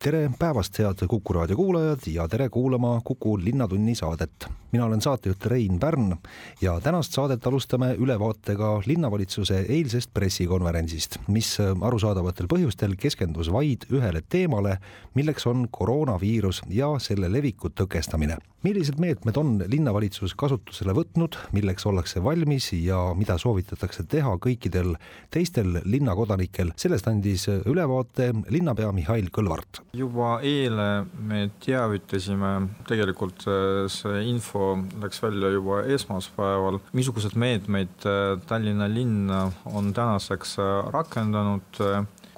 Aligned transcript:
Tere 0.00 0.30
päevast, 0.38 0.78
head 0.80 1.02
Kuku 1.08 1.32
raadio 1.36 1.56
kuulajad 1.56 2.06
ja 2.08 2.24
tere 2.28 2.48
kuulama 2.48 3.00
Kuku 3.04 3.38
Linnatunni 3.38 3.94
saadet. 3.94 4.46
mina 4.72 4.84
olen 4.84 5.00
saatejuht 5.00 5.46
Rein 5.46 5.80
Pärn 5.80 6.16
ja 6.60 6.80
tänast 6.80 7.12
saadet 7.12 7.46
alustame 7.46 7.94
ülevaatega 7.98 8.82
linnavalitsuse 8.86 9.66
eilsest 9.68 10.10
pressikonverentsist, 10.14 11.16
mis 11.28 11.58
arusaadavatel 11.80 12.46
põhjustel 12.46 12.94
keskendus 12.96 13.52
vaid 13.52 13.84
ühele 13.90 14.22
teemale, 14.28 14.76
milleks 15.14 15.46
on 15.46 15.66
koroonaviirus 15.70 16.62
ja 16.68 16.94
selle 16.98 17.32
leviku 17.32 17.68
tõkestamine. 17.68 18.36
millised 18.62 18.98
meetmed 19.00 19.36
on 19.36 19.64
linnavalitsus 19.66 20.34
kasutusele 20.34 20.92
võtnud, 20.92 21.36
milleks 21.52 21.86
ollakse 21.86 22.24
valmis 22.24 22.72
ja 22.72 23.14
mida 23.16 23.38
soovitatakse 23.38 24.02
teha 24.02 24.36
kõikidel 24.36 24.94
teistel 25.30 25.80
linnakodanikel, 25.84 26.72
sellest 26.76 27.08
andis 27.08 27.48
ülevaate 27.48 28.32
linnapea 28.48 28.92
Mihhail 28.92 29.30
Kõlvart 29.32 29.89
juba 29.96 30.36
eile 30.46 31.06
me 31.18 31.48
teavitasime, 31.62 32.68
tegelikult 32.86 33.46
äh, 33.50 33.88
see 33.90 34.22
info 34.30 34.78
läks 35.02 35.18
välja 35.22 35.48
juba 35.50 35.82
esmaspäeval, 35.90 36.78
missugused 36.94 37.34
meetmeid 37.38 38.06
äh, 38.06 38.38
Tallinna 38.46 38.88
linn 38.90 39.30
on 39.30 39.92
tänaseks 39.94 40.58
äh, 40.58 40.90
rakendanud. 40.94 41.82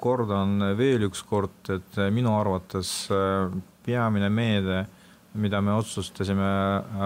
kordan 0.03 0.59
veel 0.75 1.03
üks 1.07 1.23
kord, 1.23 1.69
et 1.71 1.95
minu 2.11 2.35
arvates 2.35 3.07
peamine 3.85 4.27
meede, 4.27 4.85
mida 5.39 5.61
me 5.63 5.71
otsustasime 5.79 6.43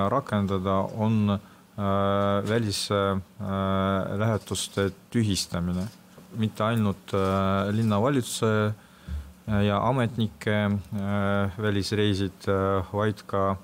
rakendada, 0.10 0.82
on 0.98 1.38
välislähetuste 2.50 4.90
tühistamine, 5.14 5.86
mitte 6.42 6.66
ainult 6.66 7.14
linnavalitsuse 7.78 8.74
ja 9.48 9.88
ametnike 9.88 10.66
äh, 10.66 10.72
välisreisid, 11.62 12.48
äh, 12.48 12.94
vaid 12.94 13.22
ka 13.28 13.52
äh, 13.52 13.58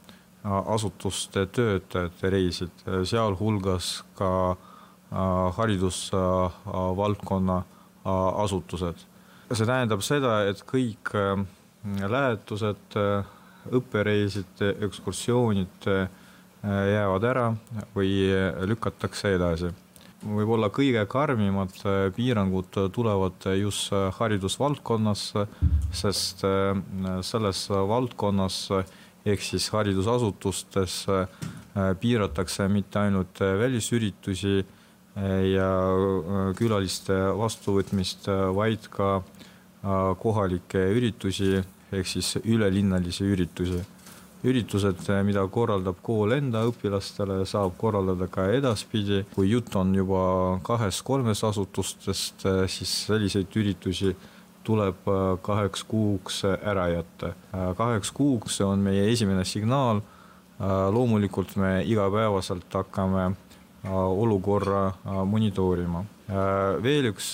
asutuste 0.68 1.46
töötajate 1.46 2.30
reisid, 2.30 2.72
sealhulgas 3.04 4.04
ka 4.16 4.56
haridusvaldkonna 5.58 7.64
asutused. 8.44 8.96
see 9.54 9.66
tähendab 9.70 10.02
seda, 10.02 10.42
et 10.50 10.64
kõik 10.66 11.14
lähetused, 12.10 12.98
õppereisid, 13.70 14.64
ekskursioonid 14.88 15.86
jäävad 16.66 17.24
ära 17.30 17.54
või 17.94 18.34
lükatakse 18.66 19.36
edasi 19.38 19.70
võib-olla 20.24 20.70
kõige 20.74 21.04
karmimad 21.10 21.74
äh, 21.84 22.08
piirangud 22.16 22.72
tulevad 22.96 23.48
just 23.60 23.92
äh, 23.94 24.08
haridusvaldkonnas, 24.18 25.26
sest 25.96 26.44
äh, 26.48 26.78
selles 27.26 27.66
valdkonnas 27.70 28.60
ehk 29.24 29.40
siis 29.40 29.70
haridusasutustes 29.72 31.06
piiratakse 32.02 32.66
mitte 32.68 33.00
ainult 33.00 33.40
välisüritusi 33.40 34.58
ja 35.48 35.70
külaliste 36.60 37.16
vastuvõtmist, 37.40 38.28
vaid 38.52 38.90
ka 38.92 39.14
kohalikke 40.20 40.84
üritusi 40.98 41.54
ehk 41.56 42.12
siis 42.12 42.34
ülelinnalisi 42.44 43.30
üritusi 43.32 43.80
üritused, 44.44 45.08
mida 45.24 45.46
korraldab 45.48 46.02
kool 46.04 46.36
enda 46.36 46.66
õpilastele, 46.68 47.44
saab 47.48 47.78
korraldada 47.80 48.28
ka 48.32 48.50
edaspidi. 48.52 49.24
kui 49.36 49.50
jutt 49.50 49.76
on 49.76 49.94
juba 49.96 50.60
kahest-kolmest 50.64 51.44
asutustest, 51.48 52.44
siis 52.68 52.96
selliseid 53.08 53.56
üritusi 53.56 54.16
tuleb 54.64 55.08
äh, 55.08 55.22
kaheks 55.42 55.84
kuuks 55.84 56.44
ära 56.46 56.88
jätta. 56.92 57.34
Äh, 57.54 57.72
kaheks 57.78 58.12
kuuks 58.12 58.62
on 58.62 58.80
meie 58.80 59.12
esimene 59.12 59.46
signaal. 59.46 60.02
Loomulikult 60.94 61.56
me 61.60 61.82
igapäevaselt 61.84 62.72
hakkame 62.72 63.32
olukorra 63.92 64.94
monitoorima. 65.26 66.04
veel 66.84 67.10
üks 67.10 67.34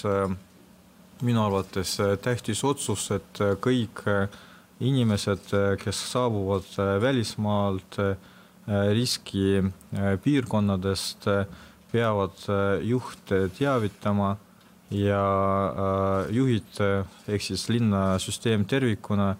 minu 1.22 1.44
arvates 1.44 1.98
tähtis 2.24 2.64
otsus, 2.64 3.12
et 3.12 3.42
kõik 3.62 4.02
inimesed, 4.80 5.52
kes 5.84 6.12
saabuvad 6.12 6.64
äh, 6.80 7.02
välismaalt 7.02 8.00
äh, 8.00 8.16
riskipiirkonnadest, 8.94 11.26
peavad 11.92 12.32
juhte 12.86 13.50
teavitama 13.58 14.38
ja 14.94 15.24
juhid 16.30 16.78
ehk 17.28 17.42
siis 17.42 17.70
linnasüsteem 17.70 18.66
tervikuna 18.70 19.36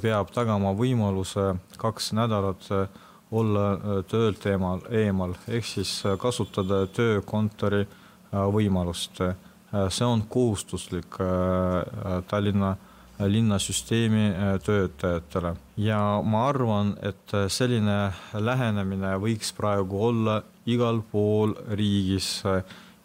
peab 0.00 0.30
tagama 0.32 0.72
võimaluse 0.72 1.56
kaks 1.76 2.12
nädalat 2.16 2.64
olla 3.28 3.76
töölt 4.08 4.46
eemal, 4.48 4.80
eemal 4.88 5.36
ehk 5.52 5.64
siis 5.68 6.02
kasutada 6.16 6.86
töökontori 6.86 7.86
võimalust. 8.32 9.20
see 9.88 10.06
on 10.06 10.22
kohustuslik 10.28 11.16
Tallinna 12.28 12.76
linnasüsteemi 13.28 14.26
äh, 14.28 14.60
töötajatele 14.64 15.54
ja 15.76 16.22
ma 16.24 16.46
arvan, 16.48 16.94
et 17.02 17.34
äh, 17.34 17.48
selline 17.48 18.12
lähenemine 18.34 19.16
võiks 19.22 19.52
praegu 19.56 20.00
olla 20.08 20.42
igal 20.66 21.02
pool 21.12 21.54
riigis 21.76 22.42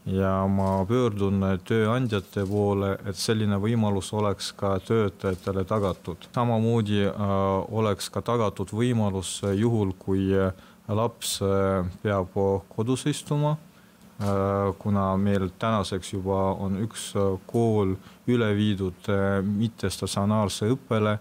ja 0.07 0.31
ma 0.47 0.85
pöördun 0.87 1.43
tööandjate 1.67 2.45
poole, 2.47 2.93
et 3.05 3.19
selline 3.19 3.59
võimalus 3.59 4.13
oleks 4.13 4.53
ka 4.55 4.77
töötajatele 4.79 5.65
tagatud. 5.67 6.29
samamoodi 6.35 7.05
äh, 7.05 7.13
oleks 7.71 8.09
ka 8.09 8.21
tagatud 8.21 8.71
võimalus 8.71 9.41
juhul, 9.53 9.93
kui 9.99 10.29
laps 10.87 11.39
peab 12.01 12.37
kodus 12.69 13.05
istuma 13.05 13.57
kuna 14.79 15.17
meil 15.17 15.49
tänaseks 15.59 16.13
juba 16.13 16.55
on 16.57 16.79
üks 16.81 17.11
kool 17.45 17.91
üle 18.31 18.51
viidud 18.57 19.09
äh, 19.11 19.39
mittestatsionaarse 19.43 20.69
õppele, 20.73 21.17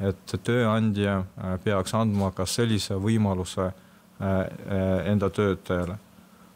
et 0.00 0.32
tööandja 0.44 1.18
peaks 1.60 1.92
andma 1.92 2.30
ka 2.32 2.46
sellise 2.48 2.94
võimaluse 2.96 3.66
enda 4.20 5.28
töötajale. 5.28 5.98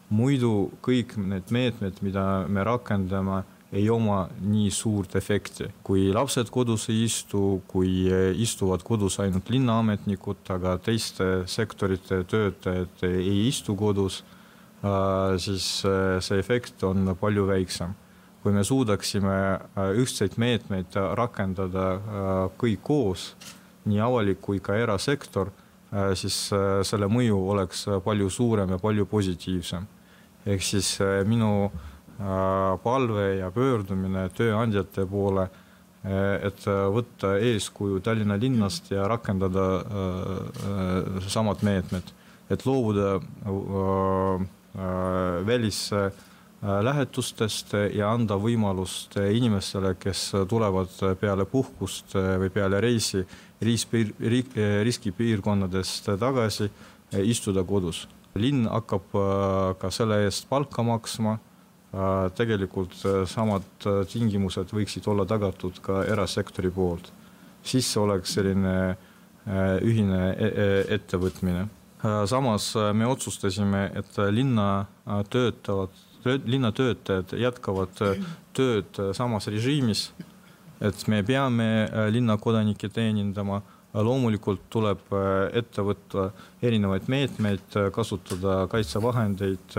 muidu 0.08 0.70
kõik 0.80 1.12
need 1.20 1.52
meetmed, 1.52 2.00
mida 2.00 2.46
me 2.48 2.64
rakendame, 2.64 3.42
ei 3.72 3.90
oma 3.90 4.30
nii 4.40 4.70
suurt 4.70 5.16
efekti. 5.16 5.66
kui 5.82 6.08
lapsed 6.12 6.48
kodus 6.48 6.88
ei 6.88 7.04
istu, 7.04 7.60
kui 7.68 8.08
istuvad 8.40 8.82
kodus 8.82 9.18
ainult 9.20 9.50
linnaametnikud, 9.50 10.40
aga 10.48 10.78
teiste 10.78 11.44
sektorite 11.44 12.24
töötajad 12.24 13.04
ei 13.04 13.48
istu 13.48 13.76
kodus 13.76 14.22
Äh, 14.84 15.38
siis 15.38 15.82
äh, 15.84 16.20
see 16.20 16.38
efekt 16.42 16.82
on 16.84 17.08
palju 17.16 17.46
väiksem. 17.48 17.94
Kui 18.44 18.52
me 18.52 18.64
suudaksime 18.64 19.34
äh, 19.34 19.90
ühtseid 19.96 20.36
meetmeid 20.40 20.96
rakendada 21.16 21.86
kõik 22.60 22.82
koos, 22.84 23.32
nii 23.88 24.00
avalik 24.04 24.40
kui 24.44 24.60
ka 24.64 24.76
erasektor, 24.80 25.50
siis 26.18 26.36
selle 26.88 27.06
mõju 27.06 27.36
oleks 27.52 27.84
palju 28.02 28.30
suurem 28.32 28.72
ja 28.74 28.78
palju 28.82 29.04
positiivsem. 29.06 29.84
ehk 30.46 30.62
siis 30.62 30.88
minu 31.28 31.70
palve 32.82 33.26
ja 33.38 33.50
pöördumine 33.54 34.24
tööandjate 34.34 35.04
poole, 35.06 35.44
et 36.48 36.66
võtta 36.66 37.36
eeskuju 37.38 38.00
Tallinna 38.00 38.36
linnast 38.40 38.90
ja 38.90 39.06
rakendada 39.08 39.68
samad 41.28 41.62
meetmed, 41.62 42.10
et 42.50 42.66
loobuda 42.66 43.20
Äh, 44.74 45.46
välislähetustest 46.64 47.74
ja 47.92 48.08
anda 48.12 48.36
võimalust 48.40 49.16
inimestele, 49.20 49.94
kes 50.00 50.32
tulevad 50.48 50.88
peale 51.20 51.44
puhkust 51.44 52.14
või 52.14 52.50
peale 52.50 52.80
reisi 52.80 53.26
riskipiirkonnadest 53.60 56.04
tagasi, 56.20 56.70
istuda 57.12 57.64
kodus. 57.64 58.08
linn 58.34 58.66
hakkab 58.66 59.02
äh, 59.14 59.78
ka 59.78 59.90
selle 59.94 60.24
eest 60.24 60.48
palka 60.48 60.82
maksma. 60.82 61.38
Äh, 61.94 62.30
tegelikult 62.34 62.94
samad 63.30 63.62
tingimused 64.10 64.72
võiksid 64.74 65.06
olla 65.06 65.24
tagatud 65.24 65.78
ka 65.80 66.04
erasektori 66.04 66.70
poolt, 66.70 67.12
siis 67.62 67.96
oleks 67.96 68.34
selline 68.34 68.96
ühine 69.84 70.32
e-, 70.32 70.48
e-, 70.48 70.84
ettevõtmine 70.96 71.68
samas 72.26 72.74
me 72.92 73.06
otsustasime, 73.06 73.90
et 73.96 74.18
linna 74.32 74.86
töötavad, 75.30 75.90
linnatöötajad 76.26 77.34
jätkavad 77.38 78.00
tööd 78.56 79.00
samas 79.12 79.46
režiimis. 79.46 80.12
et 80.80 81.06
me 81.08 81.22
peame 81.22 81.88
linna 82.10 82.36
kodanikke 82.36 82.88
teenindama 82.88 83.62
loomulikult 83.94 84.60
tuleb 84.70 84.98
ette 85.54 85.82
võtta 85.82 86.30
erinevaid 86.62 87.06
meetmeid, 87.08 87.76
kasutada 87.94 88.66
kaitsevahendeid 88.68 89.76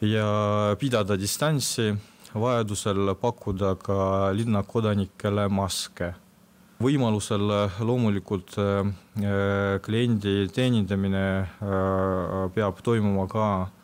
ja 0.00 0.76
pidada 0.78 1.16
distantsi, 1.16 1.92
vajadusel 2.34 3.14
pakkuda 3.20 3.74
ka 3.82 4.30
linnakodanikele 4.32 5.48
maske. 5.48 6.14
võimalusel 6.78 7.42
loomulikult 7.82 8.54
äh, 8.62 8.86
kliendi 9.82 10.46
teenindamine 10.54 11.22
äh, 11.42 12.44
peab 12.54 12.78
toimuma 12.86 13.24
ka 13.26 13.46
äh, 13.62 13.77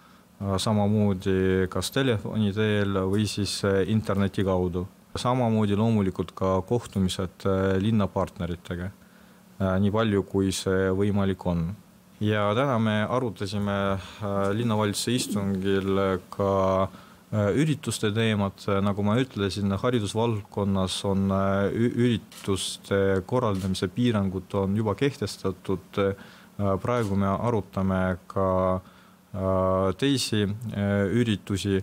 samamoodi 0.58 1.68
kas 1.72 1.90
telefoni 1.94 2.52
teel 2.52 2.98
või 3.10 3.26
siis 3.30 3.62
interneti 3.88 4.44
kaudu. 4.44 4.86
samamoodi 5.16 5.76
loomulikult 5.76 6.32
ka 6.34 6.60
kohtumised 6.68 7.46
linnapartneritega, 7.80 8.90
nii 9.80 9.92
palju, 9.94 10.22
kui 10.28 10.52
see 10.52 10.90
võimalik 10.90 11.46
on 11.46 11.68
ja 12.20 12.48
täna 12.54 12.78
me 12.78 12.96
arutasime 13.08 13.78
linnavalitsuse 14.58 15.14
istungil 15.14 16.00
ka 16.34 16.50
äh, 16.82 16.98
Äh, 17.34 17.50
ürituste 17.58 18.12
teemad, 18.14 18.60
äh, 18.68 18.78
nagu 18.84 19.02
ma 19.02 19.16
ütlesin, 19.18 19.72
haridusvaldkonnas 19.80 21.00
on 21.08 21.32
äh, 21.34 21.72
ürituste 21.74 23.24
korraldamise 23.26 23.88
piirangud 23.90 24.54
on 24.60 24.76
juba 24.76 24.94
kehtestatud. 24.94 26.02
praegu 26.54 27.16
me 27.18 27.26
arutame 27.26 28.16
ka 28.30 28.80
teisi 29.98 30.44
üritusi. 31.10 31.82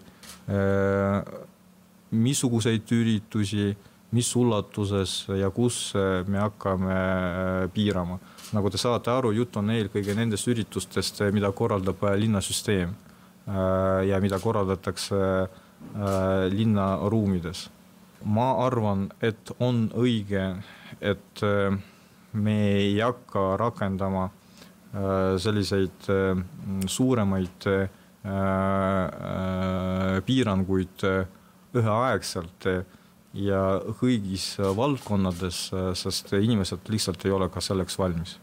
missuguseid 2.12 2.92
üritusi, 2.92 3.76
mis 4.12 4.36
ulatuses 4.36 5.28
ja 5.40 5.50
kus 5.50 5.94
me 6.28 6.40
hakkame 6.40 6.96
piirama. 7.74 8.20
nagu 8.54 8.70
te 8.70 8.78
saate 8.78 9.12
aru, 9.12 9.32
jutt 9.32 9.56
on 9.58 9.70
eelkõige 9.70 10.16
nendest 10.16 10.48
üritustest, 10.48 11.22
mida 11.32 11.52
korraldab 11.52 12.04
linnasüsteem 12.18 12.96
Äh, 13.48 14.08
ja 14.08 14.20
mida 14.22 14.40
korraldatakse 14.40 15.18
äh, 15.42 16.54
linnaruumides. 16.54 17.70
ma 18.24 18.52
arvan, 18.66 19.08
et 19.22 19.50
on 19.60 19.88
õige, 19.98 20.44
et 21.02 21.42
äh, 21.42 21.74
me 22.34 22.58
ei 22.78 23.00
hakka 23.00 23.58
rakendama 23.58 24.30
selliseid 24.92 26.08
suuremaid 26.92 27.68
piiranguid 30.28 31.06
üheaegselt 31.80 32.68
ja 33.40 33.62
kõigis 34.02 34.48
valdkonnades, 34.76 35.62
sest 35.96 36.34
inimesed 36.36 36.92
lihtsalt 36.92 37.24
ei 37.26 37.32
ole 37.32 37.48
ka 37.50 37.64
selleks 37.64 37.96
valmis. 38.00 38.36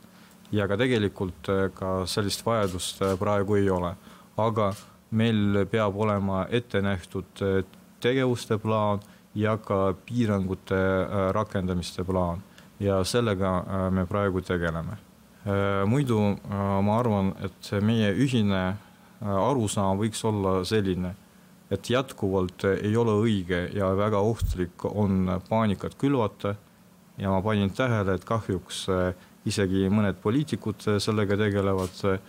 ja 0.52 0.64
ka 0.68 0.76
tegelikult 0.80 1.52
ka 1.76 2.06
sellist 2.08 2.46
vajadust 2.46 3.04
praegu 3.20 3.60
ei 3.60 3.68
ole 3.70 3.92
aga 4.38 4.72
meil 5.10 5.64
peab 5.70 5.96
olema 5.96 6.46
ette 6.50 6.80
nähtud 6.84 7.42
äh, 7.42 7.64
tegevuste 8.00 8.58
plaan 8.58 9.00
ja 9.34 9.56
ka 9.58 9.94
piirangute 10.06 10.78
äh, 10.78 11.30
rakendamiste 11.34 12.04
plaan 12.04 12.42
ja 12.80 13.02
sellega 13.04 13.56
äh, 13.58 13.90
me 13.90 14.06
praegu 14.06 14.40
tegeleme. 14.40 14.98
Muidu 15.88 16.18
ma 16.48 16.98
arvan, 16.98 17.32
et 17.44 17.70
meie 17.80 18.10
ühine 18.12 18.62
arusaam 19.20 19.98
võiks 20.00 20.20
olla 20.28 20.58
selline, 20.68 21.14
et 21.72 21.90
jätkuvalt 21.90 22.66
ei 22.70 22.92
ole 22.96 23.14
õige 23.22 23.62
ja 23.72 23.88
väga 23.96 24.20
ohtlik 24.20 24.84
on 24.88 25.40
paanikat 25.48 25.96
külvata. 25.98 26.54
ja 27.18 27.30
ma 27.30 27.40
panin 27.42 27.70
tähele, 27.70 28.14
et 28.14 28.24
kahjuks 28.24 28.86
isegi 29.46 29.88
mõned 29.88 30.20
poliitikud 30.22 30.84
sellega 31.00 31.36
tegelevad 31.36 32.20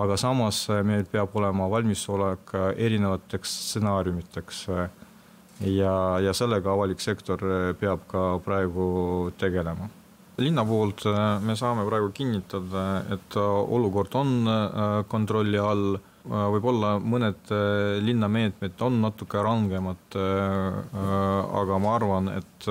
aga 0.00 0.16
samas 0.16 0.64
äh, 0.70 0.82
meil 0.86 1.04
peab 1.10 1.34
olema 1.36 1.68
valmisolek 1.70 2.54
äh, 2.54 2.66
erinevateks 2.86 3.54
stsenaariumiteks. 3.66 4.64
Äh, 4.68 4.88
ja, 5.68 5.94
ja 6.24 6.32
sellega 6.36 6.72
avalik 6.72 7.02
sektor 7.04 7.42
peab 7.80 8.06
ka 8.08 8.38
praegu 8.44 9.32
tegelema. 9.38 9.90
Linna 10.40 10.64
poolt 10.66 11.04
me 11.44 11.56
saame 11.58 11.84
praegu 11.88 12.10
kinnitada, 12.16 12.84
et 13.14 13.36
olukord 13.40 14.14
on 14.20 14.32
kontrolli 15.08 15.60
all. 15.60 15.98
Võib-olla 16.30 16.98
mõned 17.00 17.48
linnameetmed 18.04 18.82
on 18.84 18.98
natuke 19.00 19.40
rangemad, 19.40 20.16
aga 20.20 21.78
ma 21.80 21.94
arvan, 21.96 22.28
et 22.36 22.68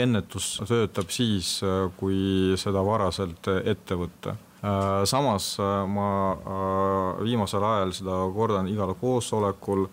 ennetus 0.00 0.54
töötab 0.64 1.12
siis, 1.12 1.58
kui 2.00 2.56
seda 2.60 2.80
varaselt 2.86 3.52
ette 3.60 3.98
võtta. 4.00 4.38
Äh, 4.62 5.04
samas 5.04 5.56
äh, 5.58 5.86
ma 5.88 6.36
äh, 6.36 7.24
viimasel 7.24 7.64
ajal 7.64 7.94
seda 7.96 8.16
kordan 8.34 8.68
igal 8.68 8.92
koosolekul 9.00 9.88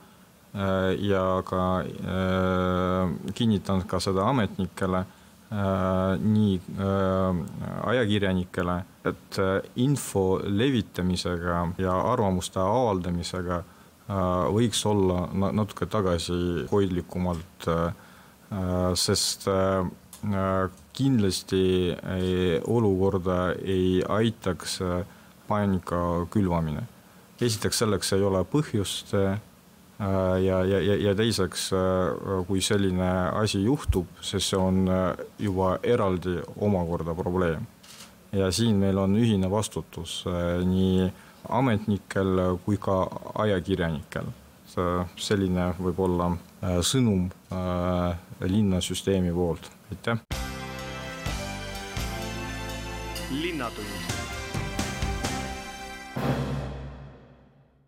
ja 1.04 1.44
ka 1.46 1.84
kinnitan 3.36 3.84
ka 3.86 4.00
seda 4.02 4.24
ametnikele, 4.32 5.04
nii 5.48 6.56
ajakirjanikele, 7.88 8.74
et 9.08 9.38
info 9.80 10.24
levitamisega 10.44 11.62
ja 11.80 11.94
arvamuste 12.12 12.60
avaldamisega 12.60 13.62
võiks 14.52 14.82
olla 14.90 15.22
natuke 15.56 15.88
tagasihoidlikumalt, 15.92 17.70
sest 19.00 19.48
kindlasti 20.98 21.64
olukorda 22.66 23.38
ei 23.62 24.02
aitaks 24.10 24.82
äh, 24.82 25.06
paanika 25.48 26.26
külvamine. 26.30 26.88
esiteks 27.42 27.84
selleks 27.84 28.14
ei 28.14 28.24
ole 28.26 28.42
põhjust 28.50 29.14
äh, 29.14 29.38
ja, 30.00 30.64
ja, 30.64 30.80
ja, 30.80 30.96
ja 31.08 31.14
teiseks, 31.18 31.70
äh, 31.74 32.44
kui 32.48 32.62
selline 32.62 33.10
asi 33.34 33.64
juhtub, 33.64 34.08
siis 34.22 34.50
see 34.52 34.60
on 34.60 34.86
juba 35.40 35.78
eraldi 35.84 36.38
omakorda 36.58 37.16
probleem. 37.16 37.66
ja 38.32 38.52
siin 38.52 38.76
meil 38.76 38.98
on 38.98 39.16
ühine 39.16 39.48
vastutus 39.52 40.26
nii 40.68 41.08
ametnikel 41.50 42.58
kui 42.66 42.78
ka 42.78 43.08
ajakirjanikel. 43.46 44.28
selline 45.16 45.72
võib 45.80 46.00
olla 46.00 46.30
sõnum 46.84 47.30
linnasüsteemi 48.42 49.34
poolt, 49.34 49.72
aitäh 49.92 50.46
linnatund. 53.32 54.27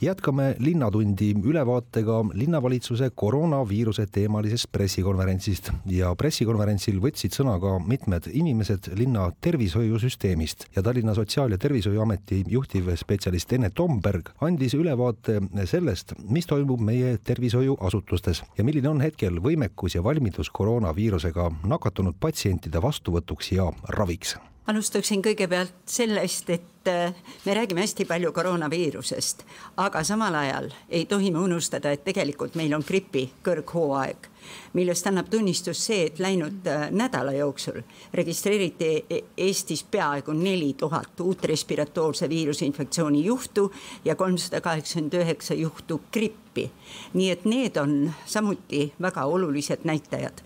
Jätkame 0.01 0.56
Linnatundi 0.60 1.34
ülevaatega 1.44 2.25
linnavalitsuse 2.34 3.12
koroonaviiruse 3.15 4.06
teemalisest 4.12 4.72
pressikonverentsist. 4.72 5.72
Ja 5.86 6.13
pressikonverentsil 6.15 7.00
võtsid 7.03 7.36
sõna 7.36 7.58
ka 7.60 7.75
mitmed 7.84 8.29
inimesed 8.32 8.91
linna 8.98 9.29
tervishoiusüsteemist. 9.41 10.65
Ja 10.75 10.84
Tallinna 10.84 11.13
Sotsiaal- 11.13 11.51
ja 11.51 11.58
Tervishoiuameti 11.58 12.44
juhtivspetsialist 12.48 13.53
Ene 13.53 13.70
Tomberg 13.70 14.29
andis 14.41 14.74
ülevaate 14.74 15.41
sellest, 15.65 16.13
mis 16.29 16.46
toimub 16.46 16.79
meie 16.79 17.18
tervishoiuasutustes 17.18 18.44
ja 18.58 18.63
milline 18.63 18.89
on 18.89 19.01
hetkel 19.01 19.39
võimekus 19.39 19.96
ja 19.96 20.03
valmidus 20.03 20.50
koroonaviirusega 20.50 21.51
nakatunud 21.63 22.15
patsientide 22.20 22.82
vastuvõtuks 22.82 23.51
ja 23.51 23.72
raviks 23.89 24.38
alustaksin 24.69 25.21
kõigepealt 25.25 25.73
sellest, 25.89 26.49
et 26.53 26.89
äh, 26.89 27.13
me 27.45 27.55
räägime 27.57 27.83
hästi 27.83 28.05
palju 28.09 28.31
koroonaviirusest, 28.35 29.45
aga 29.77 30.03
samal 30.07 30.35
ajal 30.35 30.69
ei 30.89 31.05
tohi 31.09 31.31
me 31.31 31.41
unustada, 31.43 31.91
et 31.91 32.03
tegelikult 32.05 32.57
meil 32.59 32.73
on 32.77 32.85
gripi 32.85 33.29
kõrghooaeg 33.45 34.29
millest 34.74 35.08
annab 35.08 35.29
tunnistust 35.29 35.88
see, 35.89 36.06
et 36.10 36.20
läinud 36.20 36.68
äh, 36.68 36.88
nädala 36.91 37.34
jooksul 37.38 37.82
registreeriti 38.13 38.91
e-, 39.10 39.24
Eestis 39.38 39.84
peaaegu 39.84 40.34
neli 40.34 40.74
tuhat 40.77 41.20
uut 41.24 41.44
respiratoorse 41.44 42.29
viiruseinfektsiooni 42.29 43.25
juhtu 43.25 43.72
ja 44.06 44.15
kolmsada 44.15 44.62
kaheksakümmend 44.62 45.13
üheksa 45.22 45.53
juhtu 45.53 46.01
grippi. 46.13 46.72
nii 47.13 47.29
et 47.32 47.46
need 47.46 47.77
on 47.77 48.12
samuti 48.25 48.94
väga 49.01 49.25
olulised 49.25 49.84
näitajad. 49.84 50.41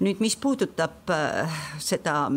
nüüd, 0.00 0.20
mis 0.20 0.36
puudutab 0.36 1.10
äh, 1.10 1.60
seda 1.78 2.30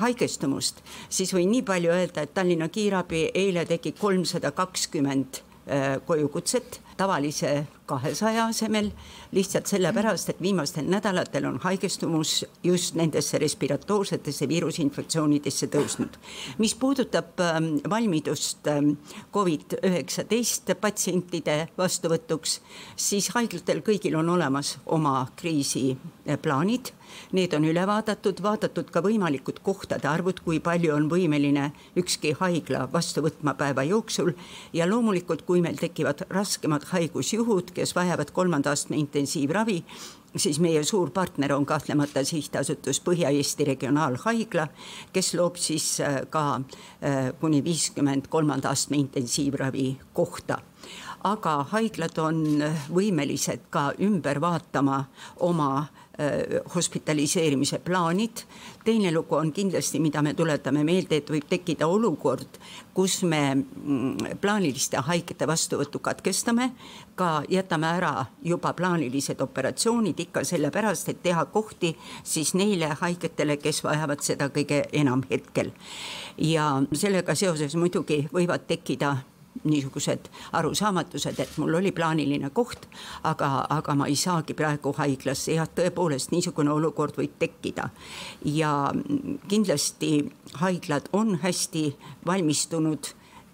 haigestumust, 0.00 0.82
siis 1.08 1.34
võin 1.34 1.50
nii 1.50 1.62
palju 1.62 1.90
öelda, 1.90 2.22
et 2.22 2.34
Tallinna 2.34 2.68
kiirabi 2.68 3.30
eile 3.34 3.64
tegi 3.64 3.92
kolmsada 3.92 4.50
kakskümmend 4.50 5.42
äh, 5.68 6.00
kojukutset 6.06 6.80
tavalise 6.96 7.66
kahesaja 7.86 8.46
asemel, 8.50 8.90
lihtsalt 9.32 9.66
sellepärast, 9.70 10.30
et 10.32 10.42
viimastel 10.42 10.88
nädalatel 10.90 11.46
on 11.46 11.58
haigestumus 11.62 12.44
just 12.64 12.96
nendesse 12.98 13.38
respiratoorsetesse 13.38 14.48
viirusinfektsioonidesse 14.48 15.68
tõusnud. 15.70 16.18
mis 16.58 16.74
puudutab 16.74 17.40
ähm, 17.40 17.76
valmidust 17.90 18.66
ähm, 18.66 18.92
Covid-19 19.34 20.74
patsientide 20.80 21.68
vastuvõtuks, 21.78 22.60
siis 22.96 23.30
haiglatel 23.34 23.82
kõigil 23.86 24.18
on 24.18 24.28
olemas 24.34 24.78
oma 24.86 25.26
kriisiplaanid 25.36 26.92
Need 27.36 27.54
on 27.56 27.66
üle 27.66 27.82
vaadatud, 27.88 28.40
vaadatud 28.42 28.90
ka 28.92 29.02
võimalikud 29.04 29.60
kohtade 29.66 30.08
arvud, 30.08 30.40
kui 30.44 30.60
palju 30.62 30.94
on 30.94 31.08
võimeline 31.10 31.70
ükski 31.98 32.34
haigla 32.38 32.86
vastu 32.92 33.24
võtma 33.24 33.56
päeva 33.58 33.84
jooksul 33.86 34.32
ja 34.76 34.86
loomulikult, 34.88 35.44
kui 35.48 35.62
meil 35.64 35.78
tekivad 35.80 36.26
raskemad 36.32 36.85
haigusjuhud, 36.92 37.72
kes 37.74 37.94
vajavad 37.96 38.30
kolmanda 38.32 38.70
astme 38.74 38.96
intensiivravi, 38.96 39.80
siis 40.36 40.60
meie 40.60 40.84
suur 40.84 41.10
partner 41.10 41.54
on 41.56 41.66
kahtlemata 41.66 42.24
sihtasutus 42.24 43.00
Põhja-Eesti 43.00 43.66
Regionaalhaigla, 43.66 44.68
kes 45.12 45.34
loob 45.34 45.56
siis 45.60 46.00
äh, 46.00 46.22
ka 46.30 46.46
äh, 46.56 47.32
kuni 47.40 47.64
viiskümmend 47.64 48.28
kolmanda 48.28 48.70
astme 48.70 49.00
intensiivravi 49.04 49.88
kohta. 50.12 50.60
Aga 51.26 51.64
haiglad 51.72 52.18
on 52.22 52.42
võimelised 52.94 53.64
ka 53.70 53.88
ümber 54.04 54.38
vaatama 54.40 55.00
oma 55.42 55.70
Äh, 55.80 56.05
hospitaliseerimise 56.74 57.78
plaanid. 57.78 58.30
teine 58.84 59.12
lugu 59.12 59.34
on 59.34 59.52
kindlasti, 59.52 60.00
mida 60.00 60.22
me 60.22 60.34
tuletame 60.34 60.84
meelde, 60.84 61.16
et 61.16 61.30
võib 61.30 61.44
tekkida 61.48 61.86
olukord, 61.86 62.58
kus 62.94 63.22
me 63.22 63.54
mm, 63.54 64.38
plaaniliste 64.40 64.96
haigete 64.96 65.46
vastuvõttu 65.46 65.98
katkestame, 65.98 66.70
ka 67.14 67.42
jätame 67.48 67.86
ära 67.98 68.26
juba 68.42 68.72
plaanilised 68.72 69.40
operatsioonid 69.40 70.20
ikka 70.20 70.44
sellepärast, 70.44 71.08
et 71.08 71.22
teha 71.22 71.44
kohti 71.44 71.96
siis 72.22 72.54
neile 72.54 72.94
haigetele, 73.00 73.56
kes 73.56 73.82
vajavad 73.84 74.22
seda 74.22 74.48
kõige 74.48 74.84
enam 74.92 75.24
hetkel. 75.30 75.72
ja 76.38 76.82
sellega 76.92 77.34
seoses 77.34 77.74
muidugi 77.76 78.28
võivad 78.32 78.66
tekkida 78.68 79.16
niisugused 79.64 80.30
arusaamatused, 80.52 81.40
et 81.40 81.58
mul 81.58 81.74
oli 81.74 81.92
plaaniline 81.92 82.50
koht, 82.50 82.86
aga, 83.24 83.66
aga 83.70 83.94
ma 83.94 84.08
ei 84.10 84.16
saagi 84.16 84.54
praegu 84.54 84.92
haiglasse, 84.96 85.54
jah, 85.56 85.68
tõepoolest 85.68 86.32
niisugune 86.34 86.72
olukord 86.72 87.16
võib 87.18 87.36
tekkida. 87.38 87.90
ja 88.44 88.92
kindlasti 89.48 90.32
haiglad 90.60 91.08
on 91.12 91.38
hästi 91.42 91.96
valmistunud 92.26 93.10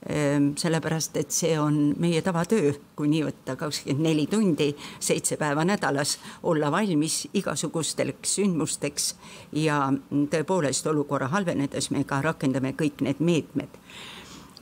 ehm, 0.08 0.52
sellepärast, 0.56 1.16
et 1.16 1.30
see 1.30 1.58
on 1.60 1.94
meie 1.98 2.22
tavatöö, 2.22 2.72
kui 2.96 3.08
nii 3.08 3.24
võtta, 3.26 3.56
kakskümmend 3.56 4.06
neli 4.08 4.26
tundi, 4.26 4.72
seitse 5.00 5.36
päeva 5.36 5.64
nädalas, 5.64 6.18
olla 6.42 6.70
valmis 6.70 7.26
igasugusteks 7.34 8.38
sündmusteks 8.38 9.14
ja 9.52 9.84
tõepoolest 10.10 10.86
olukorra 10.86 11.28
halvenedes 11.28 11.90
me 11.90 12.04
ka 12.04 12.22
rakendame 12.22 12.74
kõik 12.78 13.04
need 13.04 13.20
meetmed 13.20 13.80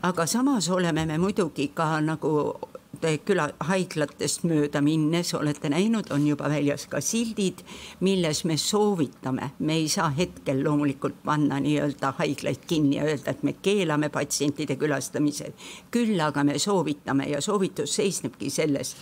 aga 0.02 0.26
samas 0.26 0.68
oleme 0.70 1.06
me 1.06 1.18
muidugi 1.18 1.70
ka 1.74 2.00
nagu 2.00 2.58
te 3.00 3.14
küla, 3.24 3.46
haiglatest 3.64 4.42
mööda 4.48 4.80
minnes 4.84 5.32
olete 5.36 5.70
näinud, 5.72 6.10
on 6.12 6.26
juba 6.26 6.50
väljas 6.52 6.86
ka 6.90 7.00
sildid, 7.04 7.62
milles 8.04 8.42
me 8.48 8.56
soovitame, 8.60 9.52
me 9.58 9.78
ei 9.80 9.88
saa 9.88 10.10
hetkel 10.16 10.60
loomulikult 10.64 11.22
panna 11.24 11.60
nii-öelda 11.62 12.12
haiglaid 12.18 12.66
kinni 12.68 12.98
ja 12.98 13.06
öelda, 13.08 13.30
et 13.32 13.42
me 13.46 13.54
keelame 13.62 14.10
patsientide 14.12 14.76
külastamise. 14.76 15.52
küll 15.90 16.20
aga 16.20 16.44
me 16.44 16.58
soovitame 16.58 17.28
ja 17.30 17.40
soovitus 17.40 17.94
seisnebki 17.96 18.50
selles, 18.50 18.96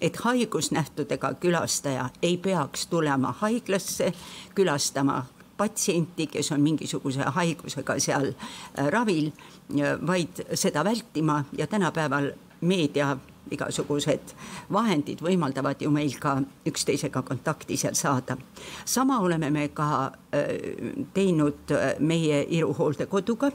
et 0.00 0.16
haigusnähtudega 0.16 1.34
külastaja 1.40 2.10
ei 2.22 2.36
peaks 2.36 2.86
tulema 2.86 3.32
haiglasse 3.40 4.12
külastama 4.54 5.24
patsienti, 5.58 6.26
kes 6.26 6.52
on 6.54 6.62
mingisuguse 6.64 7.26
haigusega 7.36 7.98
seal 8.00 8.30
äh, 8.32 8.86
ravil, 8.94 9.32
vaid 10.06 10.44
seda 10.54 10.84
vältima 10.84 11.42
ja 11.58 11.66
tänapäeval 11.66 12.30
meedia 12.60 13.16
igasugused 13.52 14.34
vahendid 14.72 15.22
võimaldavad 15.24 15.80
ju 15.82 15.90
meil 15.92 16.14
ka 16.20 16.38
üksteisega 16.68 17.22
kontakti 17.26 17.76
seal 17.76 17.94
saada. 17.94 18.36
sama 18.84 19.20
oleme 19.20 19.50
me 19.50 19.68
ka 19.68 20.06
äh, 20.06 20.42
teinud 21.14 21.72
äh, 21.72 21.94
meie 21.98 22.44
Iru 22.48 22.74
hooldekoduga, 22.74 23.50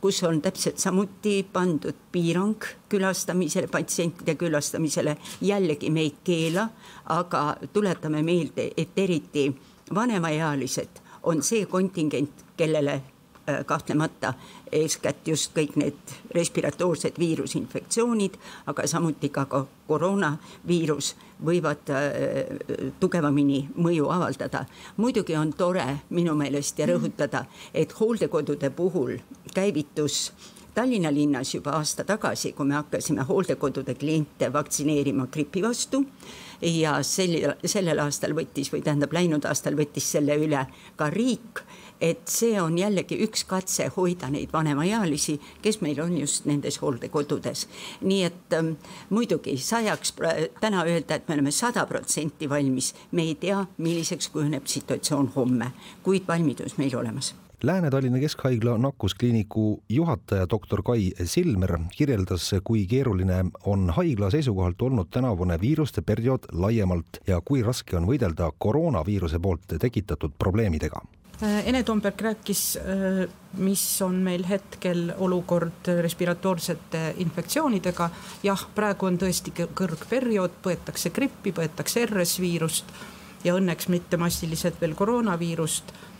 kus 0.00 0.22
on 0.22 0.40
täpselt 0.42 0.78
samuti 0.78 1.46
pandud 1.52 1.94
piirang 2.12 2.64
külastamisele, 2.88 3.66
patsientide 3.66 4.34
külastamisele, 4.34 5.16
jällegi 5.40 5.90
me 5.90 6.00
ei 6.00 6.14
keela, 6.24 6.68
aga 7.06 7.56
tuletame 7.72 8.22
meelde, 8.22 8.72
et 8.76 8.98
eriti 8.98 9.52
vanemaealised 9.94 11.02
on 11.22 11.42
see 11.42 11.66
kontingent, 11.66 12.44
kellele 12.56 12.92
äh, 12.92 13.64
kahtlemata 13.66 14.34
eeskätt 14.72 15.28
just 15.28 15.52
kõik 15.56 15.76
need 15.76 16.14
respiratoorsed 16.34 17.18
viirusinfektsioonid, 17.18 18.38
aga 18.66 18.86
samuti 18.86 19.28
ka 19.28 19.46
koroonaviirus 19.88 21.14
võivad 21.44 21.90
äh, 21.90 22.88
tugevamini 23.00 23.68
mõju 23.76 24.08
avaldada. 24.10 24.64
muidugi 24.96 25.36
on 25.36 25.52
tore 25.52 25.86
minu 26.10 26.34
meelest 26.34 26.78
ja 26.78 26.86
rõhutada, 26.86 27.44
et 27.74 27.92
hooldekodude 28.00 28.70
puhul 28.70 29.18
käivitus 29.54 30.32
Tallinna 30.74 31.10
linnas 31.12 31.54
juba 31.54 31.70
aasta 31.76 32.04
tagasi, 32.04 32.54
kui 32.56 32.64
me 32.64 32.74
hakkasime 32.74 33.26
hooldekodude 33.28 33.92
kliente 33.94 34.48
vaktsineerima 34.52 35.26
gripi 35.26 35.60
vastu 35.62 36.00
ja 36.62 37.02
sel, 37.02 37.36
sellel 37.64 37.98
aastal 38.04 38.36
võttis 38.38 38.72
või 38.72 38.82
tähendab, 38.82 39.12
läinud 39.12 39.44
aastal 39.48 39.76
võttis 39.78 40.12
selle 40.14 40.36
üle 40.38 40.66
ka 40.96 41.10
riik 41.10 41.64
et 42.02 42.26
see 42.26 42.56
on 42.60 42.74
jällegi 42.78 43.16
üks 43.22 43.44
katse 43.48 43.86
hoida 43.96 44.26
neid 44.32 44.50
vanemaealisi, 44.52 45.36
kes 45.62 45.78
meil 45.84 46.00
on 46.02 46.16
just 46.18 46.48
nendes 46.50 46.80
hooldekodudes. 46.82 47.68
nii 48.00 48.24
et 48.26 48.56
ähm, 48.58 48.74
muidugi 49.10 49.56
sajaks 49.56 50.16
täna 50.60 50.82
öelda, 50.82 51.14
et 51.14 51.28
me 51.28 51.38
oleme 51.38 51.54
sada 51.54 51.86
protsenti 51.86 52.50
valmis, 52.50 52.92
me 53.12 53.28
ei 53.30 53.34
tea, 53.34 53.62
milliseks 53.78 54.28
kujuneb 54.34 54.66
situatsioon 54.66 55.32
homme, 55.36 55.72
kuid 56.02 56.26
valmidus 56.28 56.78
meil 56.78 56.98
olemas 56.98 57.34
Lääne-Tallinna 57.62 58.18
Keskhaigla 58.18 58.78
nakkuskliiniku 58.78 59.82
juhataja 59.88 60.46
doktor 60.50 60.82
Kai 60.82 61.12
Silmer 61.24 61.78
kirjeldas, 61.96 62.50
kui 62.64 62.86
keeruline 62.86 63.44
on 63.64 63.90
haigla 63.90 64.30
seisukohalt 64.30 64.82
olnud 64.82 65.06
tänavune 65.10 65.60
viiruste 65.60 66.02
periood 66.02 66.50
laiemalt 66.52 67.20
ja 67.26 67.40
kui 67.44 67.62
raske 67.62 67.96
on 67.96 68.06
võidelda 68.10 68.50
koroonaviiruse 68.58 69.38
poolt 69.38 69.76
tekitatud 69.78 70.34
probleemidega. 70.38 71.04
Ene 71.64 71.82
Tomberg 71.82 72.20
rääkis, 72.20 72.78
mis 73.54 74.02
on 74.02 74.18
meil 74.26 74.42
hetkel 74.48 75.12
olukord 75.18 75.86
respiratoorsete 76.02 77.14
infektsioonidega. 77.16 78.10
jah, 78.42 78.68
praegu 78.74 79.06
on 79.06 79.18
tõesti 79.18 79.54
kõrgperiood, 79.54 80.58
põetakse 80.62 81.10
grippi, 81.10 81.52
põetakse 81.52 82.06
RS-viirust 82.06 82.94
ja 83.44 83.54
õnneks 83.54 83.88
mitte 83.88 84.16
massiliselt 84.16 84.80
veel 84.80 84.94
koroonaviirust 84.94 85.94
Äh, 85.94 86.11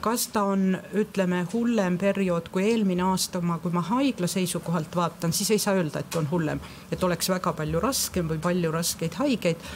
kas 0.00 0.28
ta 0.34 0.42
on, 0.42 0.78
ütleme, 0.94 1.44
hullem 1.52 1.98
periood 1.98 2.50
kui 2.52 2.64
eelmine 2.70 3.04
aasta 3.06 3.38
oma, 3.38 3.58
kui 3.62 3.72
ma 3.74 3.82
haigla 3.86 4.26
seisukohalt 4.30 4.96
vaatan, 4.96 5.32
siis 5.32 5.50
ei 5.54 5.62
saa 5.62 5.76
öelda, 5.78 6.02
et 6.02 6.18
on 6.18 6.26
hullem, 6.30 6.60
et 6.92 7.02
oleks 7.04 7.30
väga 7.30 7.52
palju 7.52 7.82
raskem 7.82 8.30
või 8.30 8.42
palju 8.42 8.72
raskeid 8.74 9.18
haigeid. 9.20 9.68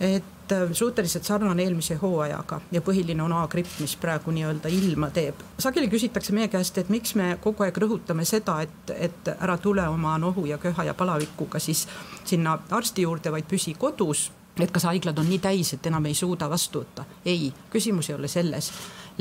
et 0.00 0.52
äh, 0.52 0.70
suhteliselt 0.72 1.24
sarnane 1.28 1.62
eelmise 1.62 1.94
hooajaga 2.00 2.60
ja 2.72 2.80
põhiline 2.80 3.20
on 3.22 3.32
A-gripp, 3.36 3.68
mis 3.80 3.96
praegu 4.00 4.30
nii-öelda 4.32 4.68
ilma 4.72 5.10
teeb. 5.10 5.34
sageli 5.58 5.88
küsitakse 5.88 6.32
meie 6.32 6.48
käest, 6.48 6.78
et 6.78 6.88
miks 6.88 7.14
me 7.14 7.36
kogu 7.40 7.64
aeg 7.64 7.76
rõhutame 7.76 8.24
seda, 8.24 8.62
et, 8.62 8.90
et 8.96 9.28
ära 9.36 9.58
tule 9.58 9.88
oma 9.88 10.16
nohu 10.18 10.46
ja 10.46 10.58
köha 10.58 10.84
ja 10.84 10.94
palavikuga 10.94 11.58
siis 11.58 11.86
sinna 12.24 12.58
arsti 12.70 13.02
juurde, 13.02 13.32
vaid 13.32 13.44
püsi 13.44 13.74
kodus 13.74 14.30
et 14.60 14.70
kas 14.70 14.84
haiglad 14.84 15.18
on 15.18 15.28
nii 15.28 15.38
täis, 15.38 15.72
et 15.72 15.86
enam 15.86 16.06
ei 16.06 16.14
suuda 16.14 16.48
vastu 16.50 16.80
võtta. 16.80 17.04
ei, 17.24 17.52
küsimus 17.70 18.10
ei 18.10 18.14
ole 18.16 18.28
selles 18.28 18.72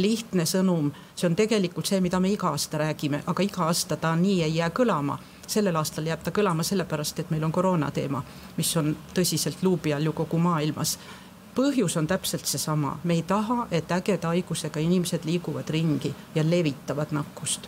lihtne 0.01 0.45
sõnum, 0.45 0.91
see 1.15 1.27
on 1.27 1.35
tegelikult 1.35 1.89
see, 1.89 2.01
mida 2.01 2.19
me 2.19 2.31
iga 2.31 2.49
aasta 2.53 2.79
räägime, 2.81 3.23
aga 3.27 3.43
iga 3.43 3.65
aasta 3.67 3.97
ta 3.97 4.15
nii 4.15 4.43
ei 4.43 4.55
jää 4.55 4.69
kõlama. 4.69 5.19
sellel 5.49 5.75
aastal 5.75 6.05
jääb 6.05 6.21
ta 6.23 6.31
kõlama 6.31 6.63
sellepärast, 6.63 7.19
et 7.19 7.31
meil 7.31 7.43
on 7.43 7.51
koroona 7.51 7.91
teema, 7.91 8.23
mis 8.57 8.77
on 8.77 8.95
tõsiselt 9.13 9.63
luubi 9.65 9.93
all 9.93 10.05
ju 10.05 10.13
kogu 10.13 10.37
maailmas 10.37 10.97
põhjus 11.55 11.97
on 11.97 12.07
täpselt 12.07 12.45
seesama, 12.45 12.99
me 13.03 13.13
ei 13.13 13.23
taha, 13.23 13.67
et 13.71 13.91
ägeda 13.91 14.27
haigusega 14.27 14.79
inimesed 14.79 15.25
liiguvad 15.25 15.69
ringi 15.69 16.13
ja 16.35 16.43
levitavad 16.49 17.11
nakkust. 17.11 17.67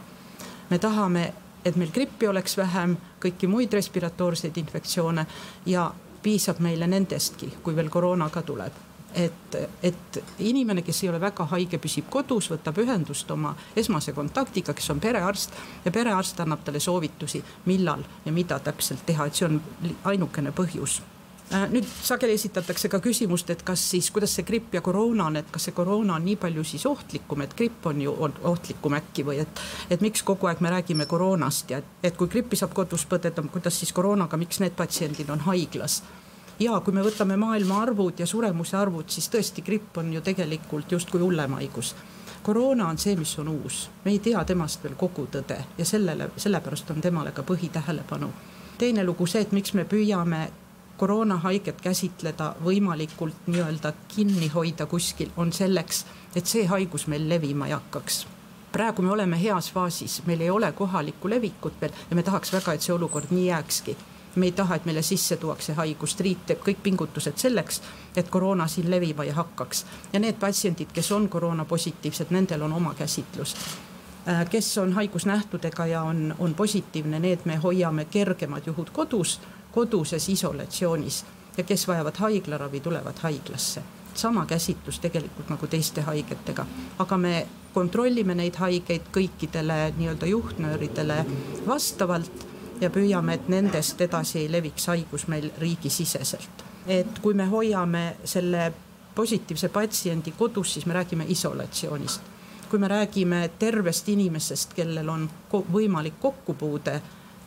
me 0.69 0.79
tahame, 0.79 1.33
et 1.65 1.75
meil 1.75 1.91
grippi 1.91 2.27
oleks 2.27 2.57
vähem, 2.57 2.97
kõiki 3.19 3.47
muid 3.47 3.73
respiratoorseid 3.73 4.57
infektsioone 4.57 5.25
ja 5.65 5.91
piisab 6.23 6.59
meile 6.59 6.87
nendestki, 6.87 7.53
kui 7.63 7.75
veel 7.75 7.89
koroona 7.89 8.29
ka 8.29 8.41
tuleb 8.41 8.90
et, 9.15 9.55
et 9.83 10.23
inimene, 10.39 10.81
kes 10.81 11.03
ei 11.03 11.09
ole 11.09 11.21
väga 11.21 11.45
haige, 11.51 11.79
püsib 11.81 12.09
kodus, 12.09 12.49
võtab 12.51 12.77
ühendust 12.83 13.31
oma 13.31 13.53
esmase 13.75 14.13
kontaktiga, 14.17 14.73
kes 14.73 14.89
on 14.93 14.99
perearst 15.03 15.55
ja 15.85 15.91
perearst 15.91 16.39
annab 16.39 16.63
talle 16.65 16.79
soovitusi, 16.79 17.43
millal 17.65 18.03
ja 18.25 18.31
mida 18.35 18.59
täpselt 18.59 19.05
teha, 19.05 19.27
et 19.27 19.39
see 19.39 19.49
on 19.49 19.61
ainukene 20.11 20.53
põhjus. 20.55 21.01
Äh, 21.51 21.65
nüüd 21.67 21.83
sageli 21.83 22.37
esitatakse 22.37 22.87
ka 22.87 23.01
küsimust, 23.03 23.49
et 23.51 23.63
kas 23.67 23.81
siis, 23.91 24.07
kuidas 24.15 24.31
see 24.37 24.45
gripp 24.47 24.71
ja 24.77 24.81
koroona 24.81 25.25
on, 25.27 25.35
et 25.41 25.49
kas 25.51 25.67
see 25.67 25.75
koroona 25.75 26.15
on 26.15 26.23
nii 26.23 26.37
palju 26.39 26.63
siis 26.63 26.85
ohtlikum, 26.87 27.43
et 27.43 27.55
gripp 27.59 27.89
on 27.91 27.99
ju 27.99 28.13
ohtlikum 28.47 28.95
äkki 28.95 29.25
või 29.27 29.41
et, 29.43 29.63
et 29.91 30.05
miks 30.05 30.23
kogu 30.23 30.47
aeg 30.47 30.63
me 30.63 30.71
räägime 30.71 31.09
koroonast 31.11 31.73
ja 31.75 31.81
et, 31.83 31.89
et 32.07 32.15
kui 32.15 32.31
grippi 32.31 32.55
saab 32.55 32.71
kodus 32.77 33.03
põdeda, 33.03 33.43
kuidas 33.51 33.81
siis 33.83 33.91
koroonaga, 33.91 34.39
miks 34.39 34.63
need 34.63 34.77
patsiendid 34.79 35.33
on 35.33 35.43
haiglas 35.49 35.99
ja 36.61 36.79
kui 36.85 36.93
me 36.93 37.03
võtame 37.05 37.37
maailma 37.41 37.81
arvud 37.81 38.19
ja 38.21 38.27
suremuse 38.29 38.77
arvud, 38.77 39.09
siis 39.09 39.29
tõesti 39.33 39.63
gripp 39.65 39.97
on 39.97 40.13
ju 40.13 40.21
tegelikult 40.21 40.91
justkui 40.91 41.21
hullem 41.21 41.57
haigus 41.59 41.95
koroona 42.43 42.87
on 42.87 42.97
see, 42.97 43.15
mis 43.15 43.33
on 43.39 43.51
uus, 43.51 43.89
me 44.05 44.11
ei 44.11 44.19
tea 44.19 44.41
temast 44.45 44.83
veel 44.83 44.95
kogu 44.97 45.27
tõde 45.31 45.59
ja 45.77 45.85
sellele, 45.85 46.31
sellepärast 46.41 46.89
on 46.91 47.01
temale 47.01 47.31
ka 47.31 47.43
põhitähelepanu. 47.45 48.29
teine 48.77 49.03
lugu 49.05 49.27
see, 49.27 49.41
et 49.41 49.51
miks 49.51 49.73
me 49.73 49.85
püüame 49.85 50.49
koroonahaiget 50.97 51.81
käsitleda 51.81 52.55
võimalikult 52.63 53.47
nii-öelda 53.47 53.93
kinni 54.07 54.47
hoida 54.53 54.85
kuskil, 54.85 55.29
on 55.37 55.51
selleks, 55.53 56.05
et 56.35 56.45
see 56.45 56.65
haigus 56.65 57.07
meil 57.07 57.29
levima 57.29 57.67
ei 57.67 57.77
hakkaks 57.77 58.25
praegu 58.71 59.01
me 59.01 59.11
oleme 59.11 59.37
heas 59.43 59.71
faasis, 59.71 60.21
meil 60.25 60.41
ei 60.41 60.49
ole 60.49 60.71
kohalikku 60.71 61.29
levikut 61.29 61.73
veel 61.81 61.91
ja 62.09 62.15
me 62.15 62.23
tahaks 62.23 62.53
väga, 62.53 62.73
et 62.73 62.81
see 62.81 62.93
olukord 62.93 63.31
nii 63.31 63.47
jääkski. 63.47 63.97
Me 64.35 64.45
ei 64.45 64.51
taha, 64.51 64.75
et 64.75 64.85
meile 64.85 65.01
sisse 65.01 65.37
tuuakse 65.37 65.73
haigust, 65.73 66.19
riik 66.19 66.45
teeb 66.47 66.59
kõik 66.65 66.83
pingutused 66.83 67.37
selleks, 67.37 67.81
et 68.15 68.29
koroona 68.29 68.67
siin 68.67 68.91
levima 68.91 69.23
ei 69.23 69.31
hakkaks. 69.35 69.85
ja 70.13 70.19
need 70.19 70.39
patsiendid, 70.39 70.91
kes 70.93 71.11
on 71.11 71.29
koroonapositiivsed, 71.29 72.27
nendel 72.29 72.61
on 72.61 72.73
oma 72.73 72.93
käsitlus. 72.93 73.55
Äh, 74.27 74.49
kes 74.49 74.77
on 74.77 74.93
haigusnähtudega 74.93 75.85
ja 75.85 76.01
on, 76.01 76.35
on 76.39 76.53
positiivne, 76.53 77.19
need 77.19 77.39
me 77.45 77.55
hoiame 77.55 78.05
kergemad 78.05 78.67
juhud 78.67 78.89
kodus 78.89 79.39
koduses 79.71 80.29
isolatsioonis. 80.29 81.25
Ja 81.57 81.63
kes 81.63 81.87
vajavad 81.87 82.15
haiglaravi, 82.17 82.79
tulevad 82.79 83.17
haiglasse. 83.21 83.81
sama 84.13 84.45
käsitlus 84.45 84.99
tegelikult 84.99 85.49
nagu 85.49 85.67
teiste 85.67 86.01
haigetega, 86.01 86.65
aga 86.99 87.17
me 87.17 87.47
kontrollime 87.73 88.35
neid 88.35 88.57
haigeid 88.59 89.07
kõikidele 89.15 89.93
nii-öelda 89.97 90.27
juhtnööridele 90.27 91.25
vastavalt 91.67 92.50
ja 92.81 92.89
püüame, 92.89 93.33
et 93.33 93.47
nendest 93.49 94.01
edasi 94.01 94.39
ei 94.39 94.51
leviks 94.51 94.87
haigus 94.87 95.27
meil 95.27 95.51
riigisiseselt. 95.57 96.65
et 96.87 97.19
kui 97.21 97.33
me 97.33 97.45
hoiame 97.45 98.15
selle 98.25 98.73
positiivse 99.15 99.69
patsiendi 99.69 100.31
kodus, 100.37 100.73
siis 100.73 100.85
me 100.85 100.93
räägime 100.93 101.25
isolatsioonist. 101.27 102.21
kui 102.69 102.79
me 102.79 102.87
räägime 102.87 103.49
tervest 103.59 104.09
inimesest, 104.09 104.73
kellel 104.73 105.09
on 105.09 105.29
võimalik 105.51 106.19
kokkupuude 106.19 107.01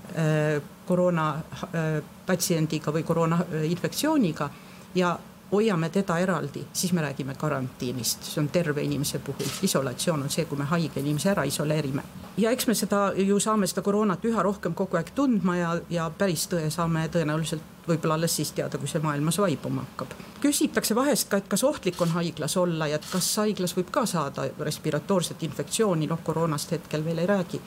Äh, 0.04 0.62
koroona 0.86 1.34
äh, 1.34 2.02
patsiendiga 2.26 2.92
või 2.92 3.02
koroonainfektsiooniga 3.08 4.50
ja 4.94 5.14
hoiame 5.52 5.88
teda 5.88 6.18
eraldi, 6.18 6.64
siis 6.72 6.92
me 6.92 7.02
räägime 7.02 7.34
karantiinist, 7.34 8.24
see 8.24 8.40
on 8.42 8.48
terve 8.48 8.82
inimese 8.82 9.18
puhul, 9.18 9.50
isolatsioon 9.62 10.22
on 10.22 10.30
see, 10.30 10.44
kui 10.50 10.58
me 10.58 10.64
haige 10.70 11.00
inimese 11.00 11.30
ära 11.30 11.44
isoleerime. 11.44 12.02
ja 12.36 12.50
eks 12.50 12.66
me 12.66 12.74
seda 12.74 13.12
ju 13.16 13.38
saame 13.40 13.66
seda 13.66 13.82
koroonat 13.82 14.24
üha 14.24 14.42
rohkem 14.42 14.74
kogu 14.74 14.96
aeg 14.96 15.12
tundma 15.14 15.56
ja, 15.56 15.76
ja 15.90 16.10
päris 16.18 16.48
tõe 16.50 16.70
saame 16.70 17.06
tõenäoliselt 17.08 17.88
võib-olla 17.88 18.14
alles 18.14 18.36
siis 18.36 18.52
teada, 18.52 18.78
kui 18.78 18.88
see 18.88 19.02
maailmas 19.04 19.38
vaibuma 19.38 19.84
hakkab. 19.84 20.14
küsitakse 20.40 20.94
vahest 20.94 21.28
ka, 21.28 21.36
et 21.36 21.48
kas 21.48 21.64
ohtlik 21.64 22.00
on 22.00 22.14
haiglas 22.16 22.56
olla 22.56 22.88
ja 22.90 23.00
et 23.00 23.10
kas 23.12 23.36
haiglas 23.36 23.76
võib 23.76 23.90
ka 23.90 24.06
saada 24.06 24.48
respiratoorset 24.58 25.42
infektsiooni, 25.42 26.06
noh 26.06 26.22
koroonast 26.24 26.72
hetkel 26.72 27.04
veel 27.04 27.18
ei 27.18 27.26
räägi 27.26 27.60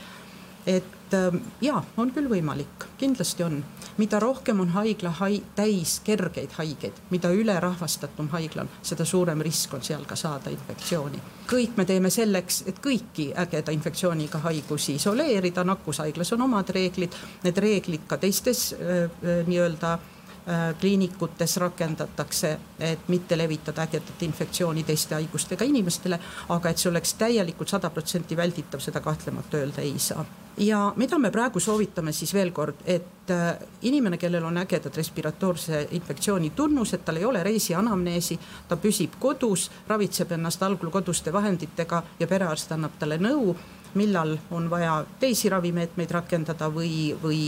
et 0.68 1.14
ähm, 1.14 1.38
jaa, 1.62 1.80
on 1.98 2.12
küll 2.12 2.28
võimalik, 2.30 2.88
kindlasti 3.00 3.44
on. 3.44 3.64
mida 3.98 4.20
rohkem 4.20 4.60
on 4.60 4.70
haigla 4.70 5.10
hai, 5.18 5.40
täis 5.56 5.96
kergeid 6.06 6.52
haigeid, 6.54 6.94
mida 7.10 7.32
ülerahvastatum 7.34 8.28
haigla 8.30 8.62
on, 8.62 8.70
seda 8.86 9.06
suurem 9.06 9.42
risk 9.42 9.74
on 9.74 9.82
seal 9.82 10.04
ka 10.06 10.16
saada 10.16 10.52
infektsiooni. 10.54 11.22
kõik 11.48 11.78
me 11.78 11.86
teeme 11.86 12.10
selleks, 12.10 12.64
et 12.68 12.82
kõiki 12.84 13.32
ägeda 13.36 13.72
infektsiooniga 13.72 14.44
haigusi 14.44 14.96
isoleerida, 15.00 15.64
nakkushaiglas 15.64 16.34
on 16.34 16.42
omad 16.42 16.70
reeglid, 16.70 17.16
need 17.44 17.58
reeglid 17.58 18.06
ka 18.08 18.18
teistes 18.18 18.74
äh, 18.74 19.08
äh, 19.08 19.42
nii-öelda 19.48 19.98
kliinikutes 20.80 21.58
rakendatakse, 21.58 22.58
et 22.80 23.10
mitte 23.12 23.38
levitada 23.38 23.84
ägedat 23.84 24.22
infektsiooni 24.24 24.84
teiste 24.88 25.16
haigustega 25.16 25.66
inimestele, 25.68 26.20
aga 26.56 26.70
et 26.70 26.80
see 26.80 26.90
oleks 26.92 27.14
täielikult 27.20 27.76
sada 27.76 27.90
protsenti 27.92 28.38
välditav, 28.38 28.80
seda 28.80 29.04
kahtlemata 29.04 29.58
öelda 29.60 29.84
ei 29.84 30.00
saa. 30.00 30.26
Ja 30.58 30.94
mida 30.96 31.20
me 31.20 31.30
praegu 31.32 31.60
soovitame 31.60 32.12
siis 32.12 32.34
veel 32.34 32.50
kord, 32.52 32.80
et 32.86 33.30
äh, 33.30 33.60
inimene, 33.86 34.18
kellel 34.18 34.46
on 34.48 34.58
ägedad 34.58 34.96
respiratoorse 34.98 35.84
infektsiooni 35.92 36.50
tunnused, 36.56 37.04
tal 37.06 37.20
ei 37.20 37.26
ole 37.26 37.44
reisianamneesi, 37.44 38.40
ta 38.68 38.78
püsib 38.82 39.20
kodus, 39.20 39.68
ravitseb 39.88 40.32
ennast 40.34 40.64
algul 40.64 40.90
koduste 40.90 41.34
vahenditega 41.34 42.02
ja 42.20 42.28
perearst 42.28 42.74
annab 42.74 42.98
talle 42.98 43.20
nõu 43.22 43.54
millal 43.98 44.36
on 44.52 44.70
vaja 44.70 45.00
teisi 45.20 45.50
ravimeetmeid 45.50 46.12
rakendada 46.12 46.70
või, 46.74 47.16
või 47.22 47.42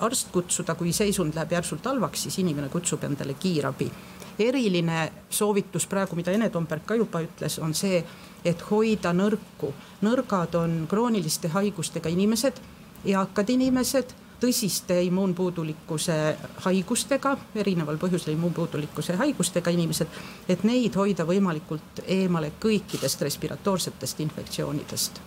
arst 0.00 0.32
kutsuda, 0.34 0.74
kui 0.74 0.92
seisund 0.92 1.36
läheb 1.38 1.54
järsult 1.56 1.86
halvaks, 1.86 2.26
siis 2.26 2.38
inimene 2.42 2.68
kutsub 2.72 3.04
endale 3.08 3.34
kiirabi. 3.34 3.90
eriline 4.38 5.12
soovitus 5.30 5.86
praegu, 5.86 6.16
mida 6.16 6.32
Ene 6.32 6.48
Tomberg 6.50 6.84
ka 6.86 6.94
juba 6.94 7.20
ütles, 7.22 7.58
on 7.62 7.74
see, 7.74 8.02
et 8.44 8.60
hoida 8.70 9.12
nõrku. 9.12 9.72
nõrgad 10.02 10.54
on 10.54 10.86
krooniliste 10.90 11.48
haigustega 11.48 12.08
inimesed, 12.08 12.60
eakad 13.04 13.50
inimesed, 13.50 14.14
tõsiste 14.42 14.96
immuunpuudulikkuse 15.06 16.36
haigustega, 16.64 17.36
erineval 17.54 17.98
põhjusel 18.02 18.34
immuunpuudulikkuse 18.34 19.16
haigustega 19.20 19.70
inimesed, 19.70 20.08
et 20.48 20.64
neid 20.64 20.96
hoida 20.98 21.26
võimalikult 21.28 22.02
eemale 22.06 22.52
kõikidest 22.62 23.22
respiratoorsetest 23.22 24.24
infektsioonidest. 24.26 25.22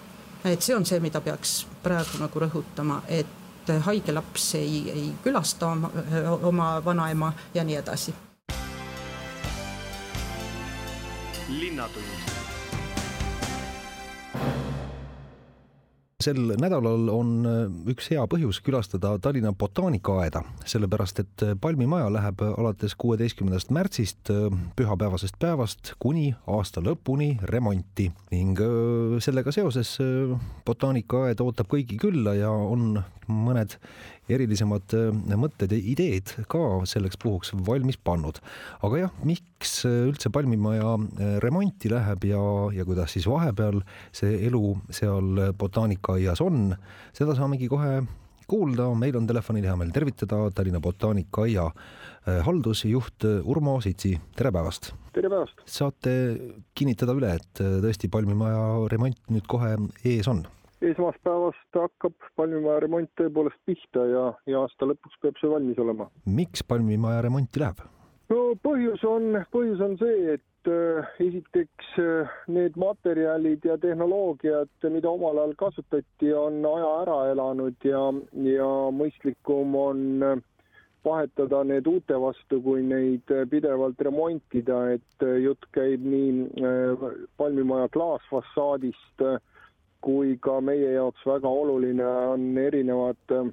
Et 0.45 0.61
see 0.61 0.75
on 0.75 0.85
see, 0.85 0.99
mida 0.99 1.21
peaks 1.21 1.65
praegu 1.83 2.21
nagu 2.21 2.39
rõhutama, 2.45 3.01
et 3.09 3.73
haige 3.87 4.13
laps 4.13 4.51
ei, 4.59 4.83
ei 4.93 5.07
külasta 5.23 5.71
oma, 5.73 5.91
oma 6.43 6.69
vanaema 6.85 7.33
ja 7.53 7.63
nii 7.63 7.81
edasi. 7.81 8.15
linnatund 11.49 12.34
sel 16.25 16.55
nädalal 16.59 17.09
on 17.13 17.31
äh, 17.45 17.57
üks 17.91 18.09
hea 18.13 18.23
põhjus 18.29 18.61
külastada 18.65 19.13
Tallinna 19.21 19.53
botaanikaaeda, 19.57 20.41
sellepärast 20.67 21.21
et 21.23 21.45
äh, 21.45 21.53
palmimaja 21.61 22.09
läheb 22.13 22.41
alates 22.47 22.95
kuueteistkümnendast 23.01 23.73
märtsist 23.75 24.31
äh, 24.33 24.47
pühapäevasest 24.77 25.37
päevast 25.41 25.93
kuni 26.01 26.31
aasta 26.51 26.83
lõpuni 26.85 27.35
remonti 27.51 28.09
ning 28.33 28.59
sellega 29.23 29.53
seoses 29.55 29.95
botaanikaaed 30.65 31.41
ootab 31.45 31.69
kõigi 31.71 31.99
külla 32.01 32.35
ja 32.37 32.51
on 32.51 32.99
mõned 33.27 33.77
erilisemad 34.31 34.95
äh, 34.97 35.37
mõtted 35.37 35.73
ja 35.75 35.79
ideed 35.93 36.33
ka 36.51 36.61
selleks 36.89 37.19
puhuks 37.21 37.53
valmis 37.67 37.97
pannud. 37.97 38.39
aga 38.85 39.05
jah, 39.05 39.15
miks 39.27 39.77
üldse 39.89 40.31
palmimaja 40.33 40.95
äh, 40.97 41.37
remonti 41.43 41.91
läheb 41.93 42.27
ja, 42.31 42.43
ja 42.73 42.85
kuidas 42.87 43.15
siis 43.15 43.27
vahepeal 43.29 43.81
see 44.15 44.39
elu 44.47 44.75
seal 44.89 45.51
botaanikaaias 45.57 46.41
on, 46.45 46.73
seda 47.15 47.37
saamegi 47.37 47.69
kohe 47.71 48.01
kuulda, 48.49 48.91
meil 48.97 49.15
on 49.17 49.25
telefonil 49.29 49.65
hea 49.65 49.77
meel 49.79 49.93
tervitada 49.93 50.43
Tallinna 50.53 50.81
botaanikaaia 50.81 51.69
äh, 51.69 52.41
haldusjuht 52.45 53.27
Urmo 53.43 53.79
Sitsi, 53.81 54.15
tere 54.37 54.53
päevast! 54.55 54.93
tere 55.13 55.29
päevast! 55.29 55.61
saate 55.69 56.17
kinnitada 56.77 57.13
üle, 57.17 57.37
et 57.37 57.63
tõesti 57.85 58.09
palmimaja 58.11 58.85
remont 58.91 59.21
nüüd 59.29 59.49
kohe 59.49 59.75
ees 60.05 60.29
on? 60.31 60.45
Esmaspäevast 60.81 61.77
hakkab 61.79 62.15
palmimaja 62.35 62.81
remont 62.83 63.11
tõepoolest 63.19 63.59
pihta 63.67 64.05
ja, 64.09 64.25
ja 64.49 64.63
aasta 64.65 64.87
lõpuks 64.89 65.21
peab 65.21 65.39
see 65.39 65.51
valmis 65.51 65.79
olema. 65.79 66.09
miks 66.25 66.63
palmimaja 66.67 67.21
remonti 67.25 67.61
läheb? 67.63 67.85
no 68.31 68.41
põhjus 68.65 69.05
on, 69.07 69.39
põhjus 69.53 69.83
on 69.85 69.95
see, 70.01 70.35
et 70.35 70.71
äh, 70.71 71.13
esiteks 71.27 71.93
äh, 72.01 72.33
need 72.51 72.75
materjalid 72.81 73.65
ja 73.67 73.77
tehnoloogiad, 73.81 74.73
mida 74.91 75.11
omal 75.11 75.39
ajal 75.43 75.55
kasutati, 75.65 76.33
on 76.33 76.59
aja 76.73 76.91
ära 77.05 77.21
elanud 77.31 77.87
ja, 77.87 78.03
ja 78.49 78.69
mõistlikum 78.99 79.79
on 79.79 80.03
äh, 80.25 80.43
vahetada 81.05 81.61
need 81.69 81.87
uute 81.87 82.17
vastu, 82.17 82.59
kui 82.65 82.81
neid 82.81 83.29
pidevalt 83.51 83.99
remontida, 84.01 84.79
et 84.97 85.25
jutt 85.37 85.67
käib 85.77 86.01
nii 86.01 86.63
palmimaja 87.37 87.91
klaasfassaadist 87.93 89.21
äh, 89.21 89.37
kui 90.01 90.37
ka 90.41 90.59
meie 90.61 90.95
jaoks 90.95 91.25
väga 91.25 91.49
oluline 91.49 92.05
on 92.05 92.57
erinevad 92.57 93.33
äh, 93.33 93.47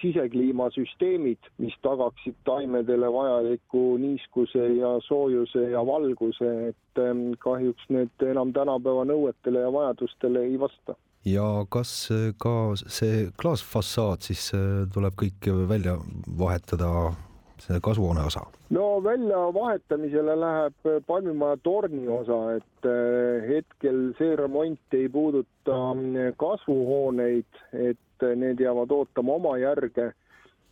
sisekliimasüsteemid, 0.00 1.50
mis 1.62 1.74
tagaksid 1.86 2.36
taimedele 2.48 3.10
vajaliku 3.12 3.96
niiskuse 4.02 4.68
ja 4.76 4.96
soojuse 5.08 5.70
ja 5.70 5.82
valguse, 5.86 6.52
et 6.70 7.02
ähm, 7.02 7.32
kahjuks 7.42 7.88
need 7.88 8.26
enam 8.30 8.52
tänapäeva 8.56 9.06
nõuetele 9.08 9.66
ja 9.66 9.72
vajadustele 9.72 10.46
ei 10.50 10.58
vasta. 10.60 10.96
ja 11.26 11.66
kas 11.68 11.92
äh, 12.14 12.32
ka 12.38 12.74
see 12.76 13.30
klaasfassaad 13.40 14.22
siis 14.22 14.50
tuleb 14.94 15.16
kõik 15.22 15.48
välja 15.68 15.96
vahetada 16.38 17.14
see 17.62 17.80
kasvuhoone 17.82 18.24
osa? 18.26 18.40
no 18.70 18.86
väljavahetamisele 19.04 20.36
läheb 20.40 20.90
palmimaja 21.06 21.56
torni 21.62 22.08
osa, 22.08 22.40
et 22.56 22.88
äh, 22.90 23.48
hetkel 23.48 24.12
see 24.18 24.36
remont 24.36 24.98
ei 24.98 25.08
puuduta 25.08 25.78
äh, 25.92 26.32
kasvuhooneid, 26.36 27.62
et 27.72 28.26
need 28.36 28.60
jäävad 28.60 28.92
ootama 28.92 29.38
oma 29.40 29.56
järge, 29.60 30.12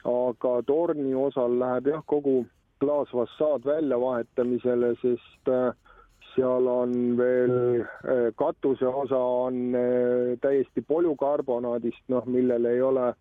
aga 0.05 0.53
torni 0.66 1.14
osal 1.14 1.59
läheb 1.61 1.92
jah, 1.92 2.05
kogu 2.07 2.44
klaasfassaad 2.81 3.64
väljavahetamisele, 3.64 4.94
sest 5.01 5.51
seal 6.35 6.66
on 6.66 6.94
veel 7.16 7.85
katuse 8.37 8.87
osa 8.87 9.18
on 9.18 9.77
täiesti 10.42 10.83
polükarbonaadist, 10.83 12.03
noh, 12.09 12.27
millel 12.27 12.64
ei 12.68 12.83
ole 12.83 13.12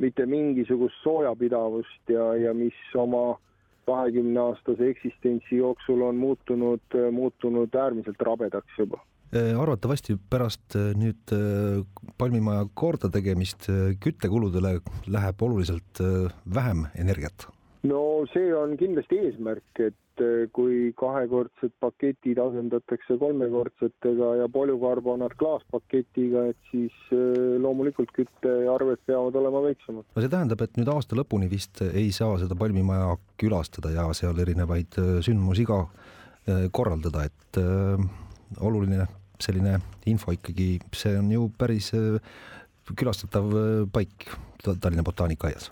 mitte 0.00 0.26
mingisugust 0.26 0.96
soojapidavust 1.04 2.12
ja, 2.12 2.32
ja 2.34 2.54
mis 2.56 2.76
oma 2.98 3.38
kahekümne 3.88 4.40
aastase 4.40 4.90
eksistentsi 4.92 5.60
jooksul 5.60 6.02
on 6.06 6.18
muutunud, 6.20 6.98
muutunud 7.12 7.74
äärmiselt 7.74 8.20
rabedaks 8.22 8.78
juba 8.78 9.00
äh, 9.34 9.54
arvatavasti 9.60 10.16
pärast 10.30 10.76
äh, 10.78 10.90
nüüd 10.98 11.34
äh, 11.36 11.80
palmimaja 12.18 12.66
kordategemist 12.74 13.70
küttekuludele 14.04 14.78
läheb 15.06 15.42
oluliselt 15.42 16.04
vähem 16.54 16.86
energiat? 16.98 17.48
no 17.82 18.26
see 18.32 18.52
on 18.54 18.76
kindlasti 18.76 19.18
eesmärk, 19.24 19.70
et 19.80 20.09
et 20.20 20.26
eh, 20.26 20.48
kui 20.52 20.92
kahekordsed 20.98 21.72
paketid 21.80 22.38
asendatakse 22.40 23.16
kolmekordsetega 23.20 24.30
ja 24.42 24.48
polükarbonaat 24.52 25.34
klaaspaketiga, 25.40 26.46
et 26.52 26.70
siis 26.70 26.94
eh, 27.14 27.56
loomulikult 27.62 28.12
küttearved 28.16 29.02
peavad 29.06 29.38
olema 29.40 29.64
väiksemad. 29.68 30.04
no 30.04 30.24
see 30.24 30.32
tähendab, 30.32 30.62
et 30.64 30.76
nüüd 30.80 30.92
aasta 30.92 31.18
lõpuni 31.18 31.50
vist 31.50 31.82
ei 31.88 32.10
saa 32.12 32.38
seda 32.42 32.58
palmimaja 32.58 33.16
külastada 33.40 33.92
ja 33.94 34.08
seal 34.16 34.38
erinevaid 34.44 35.00
eh, 35.00 35.12
sündmusi 35.24 35.66
ka 35.68 35.84
korraldada, 36.72 37.26
et 37.28 37.58
oluline 38.64 39.04
selline 39.38 39.76
info 40.10 40.32
ikkagi, 40.34 40.80
see 40.96 41.12
on 41.20 41.28
ju 41.30 41.44
päris 41.60 41.92
külastatav 42.96 43.52
paik 43.92 44.24
Tallinna 44.64 45.04
botaanikaaias 45.06 45.68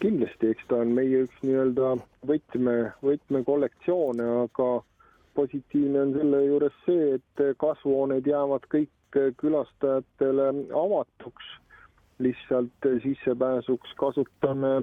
kindlasti, 0.00 0.50
eks 0.52 0.66
ta 0.68 0.80
on 0.84 0.92
meie 0.96 1.24
üks 1.26 1.42
nii-öelda 1.44 1.94
võtme, 2.28 2.76
võtmekollektsioone, 3.06 4.26
aga 4.44 4.68
positiivne 5.38 6.02
on 6.04 6.14
selle 6.16 6.42
juures 6.44 6.76
see, 6.84 7.16
et 7.16 7.42
kasvuhooned 7.62 8.26
jäävad 8.26 8.66
kõik 8.74 9.20
külastajatele 9.42 10.52
avatuks. 10.84 11.56
lihtsalt 12.20 12.86
sissepääsuks 13.02 13.94
kasutame 13.96 14.82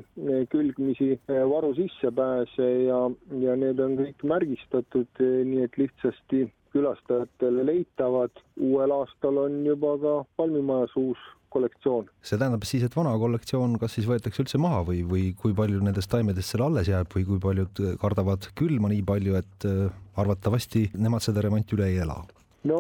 külgmisi 0.50 1.20
varu 1.30 1.70
sissepääse 1.78 2.70
ja, 2.88 3.02
ja 3.44 3.54
need 3.56 3.78
on 3.80 3.94
kõik 4.00 4.24
märgistatud, 4.32 5.22
nii 5.22 5.62
et 5.68 5.78
lihtsasti 5.78 6.40
külastajatele 6.74 7.66
leitavad. 7.66 8.44
uuel 8.58 8.92
aastal 8.92 9.38
on 9.46 9.66
juba 9.66 9.98
ka 10.04 10.14
palmimajas 10.38 10.96
uus 10.96 11.26
kollektsioon. 11.50 12.10
see 12.22 12.40
tähendab 12.40 12.66
siis, 12.68 12.84
et 12.84 12.96
vana 12.96 13.14
kollektsioon 13.20 13.78
kas 13.82 13.98
siis 13.98 14.08
võetakse 14.10 14.44
üldse 14.44 14.62
maha 14.62 14.84
või, 14.88 15.04
või 15.12 15.30
kui 15.42 15.56
palju 15.58 15.82
nendest 15.84 16.12
taimedest 16.12 16.54
seal 16.54 16.66
alles 16.68 16.90
jääb 16.92 17.14
või 17.16 17.28
kui 17.30 17.40
paljud 17.44 17.84
kardavad 18.02 18.50
külma 18.60 18.92
nii 18.94 19.06
palju, 19.08 19.38
et 19.40 19.70
äh, 19.70 19.88
arvatavasti 20.20 20.90
nemad 20.98 21.26
seda 21.26 21.46
remonti 21.46 21.78
üle 21.78 21.92
ei 21.92 22.02
ela? 22.06 22.20
no 22.68 22.80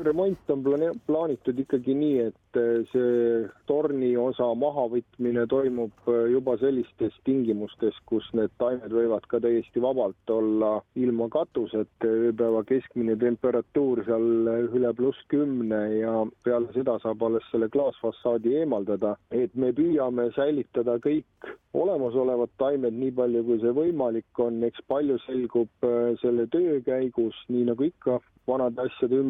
remont 0.00 0.50
on 0.50 0.62
plane-, 0.64 0.92
plaanitud 1.06 1.58
ikkagi 1.62 1.94
nii, 1.96 2.26
et 2.28 2.58
eh, 2.60 2.82
see 2.92 3.42
torni 3.68 4.12
osa 4.18 4.48
mahavõtmine 4.58 5.44
toimub 5.50 6.10
eh, 6.10 6.24
juba 6.32 6.56
sellistes 6.60 7.16
tingimustes, 7.26 7.98
kus 8.10 8.26
need 8.36 8.52
taimed 8.62 8.92
võivad 8.94 9.26
ka 9.30 9.40
täiesti 9.42 9.82
vabalt 9.82 10.32
olla 10.32 10.72
ilma 11.00 11.28
katuseta, 11.32 12.08
ööpäeva 12.08 12.64
keskmine 12.68 13.16
temperatuur 13.20 14.04
seal 14.06 14.52
üle 14.78 14.92
pluss 14.98 15.22
kümne 15.32 15.82
ja 15.98 16.14
peale 16.46 16.72
seda 16.76 16.98
saab 17.02 17.22
alles 17.26 17.46
selle 17.52 17.70
klaasfassaadi 17.72 18.56
eemaldada, 18.62 19.16
et 19.30 19.54
me 19.54 19.72
püüame 19.76 20.30
säilitada 20.36 20.98
kõik 21.02 21.52
olemasolevad 21.76 22.52
taimed 22.60 22.98
nii 22.98 23.14
palju, 23.16 23.46
kui 23.46 23.62
see 23.62 23.72
võimalik 23.76 24.44
on, 24.44 24.60
eks 24.66 24.84
palju 24.90 25.16
selgub 25.26 25.88
selle 26.20 26.44
töö 26.52 26.80
käigus, 26.84 27.38
nii 27.48 27.64
nagu 27.70 27.88
ikka 27.88 28.18
vanade 28.46 28.82
asjade 28.82 29.20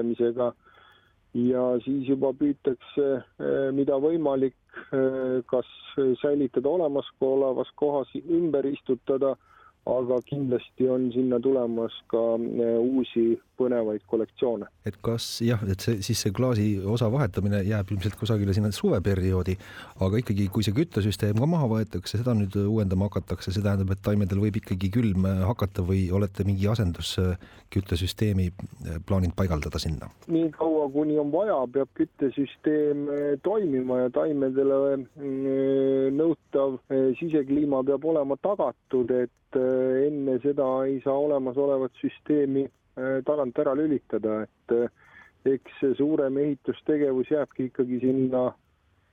ümberehitamisega 0.00 0.52
ja 1.34 1.64
siis 1.84 2.08
juba 2.08 2.32
püütakse, 2.34 3.22
eh, 3.38 3.70
mida 3.72 3.98
võimalik, 4.02 4.56
eh, 4.92 5.42
kas 5.46 5.66
säilitada 6.22 6.68
olemasolevas 6.68 7.70
kohas, 7.76 8.08
ümber 8.28 8.64
istutada, 8.64 9.36
aga 9.88 10.20
kindlasti 10.28 10.88
on 10.92 11.08
sinna 11.12 11.38
tulemas 11.40 11.94
ka 12.10 12.20
eh, 12.36 12.76
uusi 12.78 13.40
põnevaid 13.60 14.04
kollektsioone. 14.08 14.68
et 14.88 14.96
kas 15.04 15.26
jah, 15.44 15.60
et 15.68 15.80
see 15.80 16.00
siis 16.04 16.20
see 16.24 16.32
klaasi 16.36 16.66
osa 16.84 17.10
vahetamine 17.12 17.62
jääb 17.64 17.92
ilmselt 17.92 18.16
kusagile 18.20 18.54
sinna 18.56 18.70
suveperioodi, 18.76 19.56
aga 20.04 20.20
ikkagi, 20.20 20.48
kui 20.52 20.64
see 20.66 20.76
küttesüsteem 20.76 21.40
ka 21.40 21.48
maha 21.48 21.68
võetakse, 21.74 22.20
seda 22.20 22.34
nüüd 22.36 22.56
uuendama 22.60 23.08
hakatakse, 23.10 23.52
see 23.52 23.64
tähendab, 23.64 23.92
et 23.94 24.02
taimedel 24.04 24.42
võib 24.44 24.60
ikkagi 24.60 24.92
külm 24.92 25.28
hakata 25.48 25.84
või 25.86 26.06
olete 26.16 26.44
mingi 26.48 26.68
asendusküttesüsteemi 26.72 28.50
eh, 28.50 29.00
plaaninud 29.06 29.36
paigaldada 29.36 29.80
sinna? 29.82 30.12
nii 30.28 30.52
kaua, 30.56 30.79
kuni 30.92 31.18
on 31.18 31.30
vaja, 31.32 31.58
peab 31.72 31.90
küttesüsteem 31.98 33.04
eh, 33.14 33.34
toimima 33.42 34.04
ja 34.04 34.10
taimedele 34.14 34.96
mm, 34.96 36.16
nõutav 36.16 36.78
eh, 36.92 37.10
sisekliima 37.20 37.82
peab 37.88 38.04
olema 38.12 38.36
tagatud, 38.42 39.10
et 39.10 39.58
enne 39.58 40.36
seda 40.44 40.66
ei 40.86 41.00
saa 41.02 41.16
olemasolevat 41.18 41.96
süsteemi 41.98 42.68
tagant 43.26 43.56
ära 43.58 43.72
lülitada, 43.74 44.44
et 44.44 45.48
eks 45.50 45.80
see 45.80 45.96
suurem 45.98 46.36
ehitustegevus 46.38 47.32
jääbki 47.32 47.66
ikkagi 47.66 47.98
sinna 48.04 48.44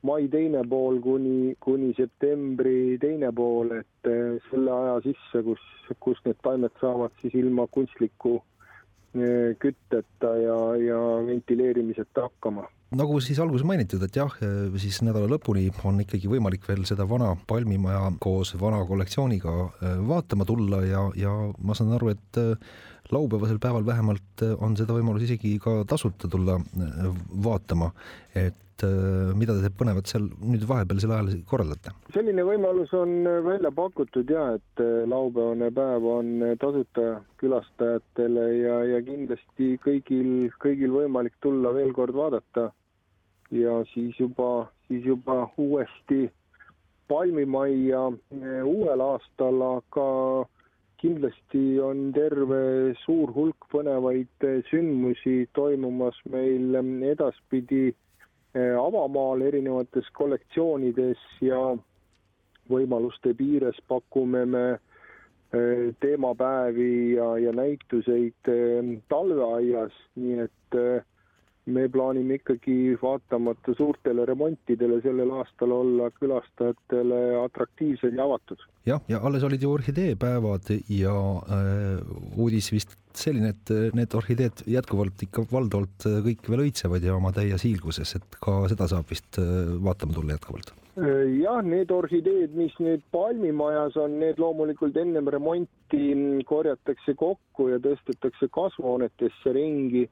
mai 0.06 0.28
teine 0.30 0.62
pool 0.70 1.00
kuni, 1.02 1.56
kuni 1.64 1.90
septembri 1.98 3.00
teine 3.02 3.32
pool, 3.34 3.74
et 3.80 4.12
selle 4.52 4.76
aja 4.76 5.00
sisse, 5.08 5.42
kus, 5.48 5.64
kus 6.06 6.22
need 6.28 6.38
taimed 6.46 6.78
saavad 6.84 7.18
siis 7.24 7.34
ilma 7.42 7.66
kunstliku 7.74 8.38
kütteta 9.60 10.34
ja, 10.42 10.58
ja 10.82 11.00
ventileerimiseta 11.28 12.28
hakkama 12.28 12.68
nagu 12.96 13.18
siis 13.20 13.40
alguses 13.44 13.66
mainitud, 13.68 14.04
et 14.06 14.16
jah, 14.16 14.32
siis 14.80 15.02
nädala 15.04 15.28
lõpuni 15.34 15.66
on 15.88 16.00
ikkagi 16.04 16.30
võimalik 16.32 16.64
veel 16.70 16.86
seda 16.88 17.04
vana 17.10 17.34
palmimaja 17.50 18.14
koos 18.24 18.54
vana 18.60 18.80
kollektsiooniga 18.88 19.56
vaatama 20.08 20.48
tulla 20.48 20.80
ja, 20.88 21.02
ja 21.20 21.34
ma 21.60 21.76
saan 21.76 21.92
aru, 21.98 22.14
et 22.16 22.40
laupäevasel 23.12 23.60
päeval 23.60 23.86
vähemalt 23.86 24.44
äh, 24.44 24.56
on 24.64 24.78
seda 24.78 24.96
võimalus 24.98 25.28
isegi 25.28 25.58
ka 25.64 25.82
tasuta 25.88 26.30
tulla 26.32 26.58
äh, 26.60 27.10
vaatama, 27.44 27.92
et 28.36 28.86
äh, 28.86 29.34
mida 29.38 29.56
te 29.62 29.72
põnevat 29.80 30.10
seal 30.12 30.28
nüüd 30.42 30.66
vahepealsel 30.70 31.14
ajal 31.16 31.32
korraldate? 31.50 31.94
selline 32.16 32.46
võimalus 32.48 32.94
on 32.98 33.28
välja 33.46 33.72
pakutud 33.76 34.34
ja 34.34 34.48
et 34.58 34.84
laupäevane 35.12 35.70
päev 35.76 36.10
on 36.12 36.34
tasuta 36.62 37.22
külastajatele 37.42 38.48
ja, 38.62 38.82
ja 38.96 39.04
kindlasti 39.06 39.76
kõigil, 39.84 40.50
kõigil 40.64 40.96
võimalik 41.02 41.38
tulla 41.44 41.74
veel 41.76 41.94
kord 41.98 42.18
vaadata 42.18 42.72
ja 43.56 43.80
siis 43.94 44.18
juba, 44.20 44.68
siis 44.90 45.06
juba 45.08 45.46
uuesti 45.58 46.28
palmimajja 47.08 48.02
uuel 48.68 49.02
aastal, 49.02 49.62
aga 49.78 50.08
kindlasti 50.98 51.80
on 51.82 52.12
terve 52.16 52.94
suur 53.04 53.32
hulk 53.36 53.68
põnevaid 53.72 54.48
eh, 54.48 54.62
sündmusi 54.70 55.48
toimumas 55.58 56.18
meil 56.32 56.80
mm, 56.82 57.04
edaspidi 57.14 57.84
eh, 57.92 58.74
avamaal 58.78 59.46
erinevates 59.46 60.10
kollektsioonides 60.18 61.22
ja 61.46 61.62
võimaluste 62.72 63.36
piires 63.38 63.78
pakume 63.88 64.44
me 64.50 64.66
eh, 64.74 65.94
teemapäevi 66.02 66.92
ja, 67.20 67.30
ja 67.46 67.54
näituseid 67.56 68.52
talveaias, 69.14 69.94
nii 70.18 70.42
et 70.48 70.82
me 71.68 71.88
plaanime 71.92 72.38
ikkagi 72.40 72.96
vaatamata 73.02 73.76
suurtele 73.78 74.26
remontidele 74.30 75.02
sellel 75.04 75.34
aastal 75.42 75.74
olla 75.76 76.10
külastajatele 76.20 77.20
atraktiivsed 77.44 78.16
ja 78.16 78.24
avatud. 78.26 78.64
jah, 78.88 79.04
ja 79.12 79.20
alles 79.24 79.44
olid 79.44 79.62
ju 79.62 79.74
orhideepäevad 79.76 80.72
ja 80.90 81.18
äh, 81.58 82.40
uudis 82.40 82.72
vist 82.72 82.98
selline, 83.18 83.54
et 83.56 83.94
need 83.98 84.14
orhideed 84.14 84.64
jätkuvalt 84.70 85.24
ikka 85.26 85.48
valdavalt 85.52 86.06
kõik 86.26 86.50
veel 86.52 86.68
õitsevad 86.68 87.04
ja 87.04 87.16
oma 87.18 87.34
täies 87.36 87.66
hiilguses, 87.66 88.16
et 88.20 88.42
ka 88.44 88.60
seda 88.72 88.90
saab 88.92 89.10
vist 89.10 89.42
äh, 89.42 89.72
vaatama 89.84 90.16
tulla 90.18 90.38
jätkuvalt 90.38 90.76
jah, 90.98 91.62
need 91.62 91.92
orhideed, 91.94 92.56
mis 92.58 92.74
nüüd 92.82 93.04
palmimajas 93.14 93.98
on, 94.02 94.18
need 94.22 94.40
loomulikult 94.42 94.98
ennem 94.98 95.28
remonti 95.30 96.08
korjatakse 96.50 97.14
kokku 97.20 97.68
ja 97.70 97.78
tõstetakse 97.84 98.50
kasvuhoonetesse 98.54 99.54
ringi 99.54 100.08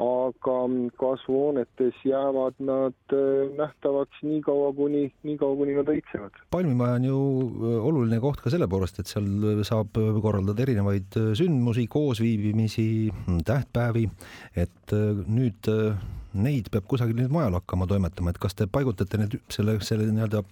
aga 0.00 0.56
kasvuhoonetes 0.98 2.00
jäävad 2.04 2.58
nad 2.66 3.14
nähtavaks 3.58 4.24
nii 4.26 4.40
kaua, 4.42 4.72
kuni, 4.74 5.04
nii 5.22 5.36
kaua, 5.38 5.56
kuni 5.60 5.76
nad 5.76 5.92
õitsevad. 5.92 6.40
palmimaja 6.50 6.98
on 6.98 7.06
ju 7.10 7.20
oluline 7.90 8.18
koht 8.20 8.42
ka 8.42 8.50
selle 8.50 8.68
poolest, 8.70 8.98
et 8.98 9.10
seal 9.10 9.62
saab 9.66 9.94
korraldada 9.94 10.66
erinevaid 10.66 11.20
sündmusi, 11.38 11.86
koosviibimisi, 11.90 12.88
tähtpäevi, 13.46 14.08
et 14.64 14.98
nüüd 15.30 15.70
neid 16.34 16.68
peab 16.72 16.86
kusagil 16.90 17.16
nüüd 17.18 17.32
mujal 17.32 17.54
hakkama 17.60 17.86
toimetama, 17.90 18.32
et 18.34 18.40
kas 18.42 18.56
te 18.58 18.66
paigutate 18.70 19.20
need 19.20 19.38
selle, 19.54 19.76
selle 19.86 20.08
nii-öelda 20.10 20.42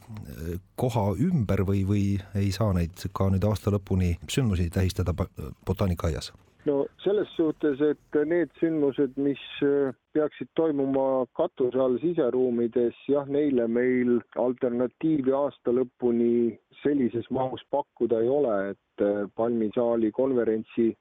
koha 0.79 1.09
ümber 1.27 1.65
või, 1.69 1.83
või 1.89 2.05
ei 2.39 2.53
saa 2.55 2.71
neid 2.77 3.03
ka 3.17 3.29
nüüd 3.33 3.45
aasta 3.49 3.75
lõpuni 3.75 4.15
sündmusi 4.31 4.71
tähistada 4.73 5.15
botaanikaaias? 5.67 6.33
No 6.67 6.77
selles 7.05 7.31
suhtes, 7.37 7.81
et 7.83 8.19
need 8.29 8.51
sündmused, 8.61 9.17
mis 9.17 9.43
eh, 9.67 9.95
peaksid 10.15 10.51
toimuma 10.59 11.25
katuse 11.39 11.81
all 11.81 11.99
siseruumides, 12.03 12.99
jah, 13.09 13.27
neile 13.27 13.67
meil 13.69 14.21
alternatiivi 14.39 15.35
aasta 15.37 15.75
lõpuni 15.75 16.53
sellises 16.83 17.27
mahus 17.31 17.65
pakkuda 17.71 18.23
ei 18.23 18.31
ole, 18.41 18.59
et 18.75 19.07
eh, 19.07 19.25
Palmisaali 19.37 20.13
konverentsi 20.15 20.93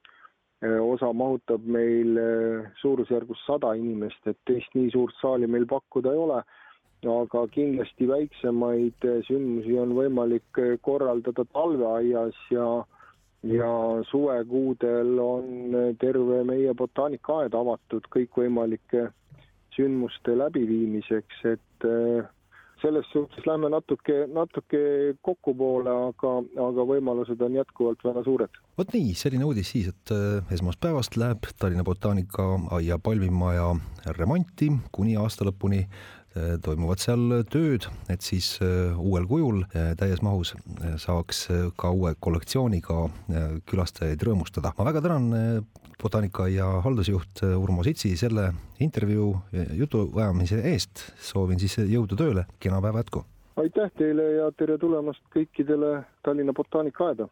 Äh, 0.62 0.78
osa 0.78 1.12
mahutab 1.12 1.64
meil 1.66 2.18
äh, 2.22 2.70
suurusjärgus 2.78 3.40
sada 3.48 3.72
inimest, 3.74 4.20
et 4.30 4.36
teist 4.46 4.70
nii 4.78 4.92
suurt 4.94 5.16
saali 5.18 5.48
meil 5.50 5.64
pakkuda 5.66 6.12
ei 6.14 6.20
ole, 6.22 6.36
aga 7.12 7.40
kindlasti 7.56 8.06
väiksemaid 8.06 9.06
äh, 9.10 9.16
sündmusi 9.26 9.74
on 9.82 9.96
võimalik 9.96 10.60
korraldada 10.86 11.42
talveaias 11.50 12.38
ja 12.54 12.68
ja 13.42 13.72
suvekuudel 14.10 15.18
on 15.18 15.74
terve 16.00 16.44
meie 16.46 16.74
botaanikaaed 16.78 17.54
avatud 17.58 18.06
kõikvõimalike 18.14 19.08
sündmuste 19.74 20.36
läbiviimiseks, 20.38 21.42
et 21.48 21.88
selles 22.82 23.06
suhtes 23.12 23.46
lähme 23.46 23.70
natuke, 23.72 24.24
natuke 24.34 24.80
kokkupoole, 25.24 25.92
aga, 26.10 26.32
aga 26.66 26.86
võimalused 26.88 27.42
on 27.46 27.58
jätkuvalt 27.60 28.02
väga 28.04 28.24
suured. 28.26 28.58
vot 28.78 28.94
nii, 28.94 29.12
selline 29.18 29.46
uudis 29.46 29.70
siis, 29.74 29.90
et 29.92 30.14
äh, 30.14 30.54
esmaspäevast 30.54 31.16
läheb 31.20 31.46
Tallinna 31.58 31.84
Botaanikaaia 31.86 32.98
palmimaja 33.02 33.70
remonti 34.18 34.72
kuni 34.92 35.16
aasta 35.20 35.46
lõpuni 35.48 35.84
äh, 35.84 36.21
toimuvad 36.64 37.02
seal 37.02 37.42
tööd, 37.52 37.86
et 38.12 38.24
siis 38.24 38.54
äh, 38.64 38.98
uuel 38.98 39.26
kujul 39.28 39.62
täies 39.98 40.22
mahus 40.24 40.54
saaks 41.00 41.46
ka 41.76 41.90
uue 41.92 42.14
kollektsiooniga 42.20 43.06
külastajaid 43.68 44.22
rõõmustada. 44.26 44.72
ma 44.78 44.86
väga 44.88 45.02
tänan 45.04 45.64
botaanikaaia 46.02 46.80
haldusjuht 46.84 47.44
Urmo 47.56 47.84
Sitsi 47.84 48.16
selle 48.16 48.52
intervjuu 48.80 49.36
jutuajamise 49.78 50.62
eest. 50.72 51.12
soovin 51.20 51.60
siis 51.60 51.78
jõudu 51.78 52.16
tööle, 52.16 52.46
kena 52.60 52.80
päeva 52.80 53.04
jätku! 53.04 53.24
aitäh 53.56 53.92
teile 53.98 54.30
ja 54.38 54.50
tere 54.56 54.78
tulemast 54.78 55.22
kõikidele 55.34 56.02
Tallinna 56.22 56.52
botaanikaaeda! 56.52 57.28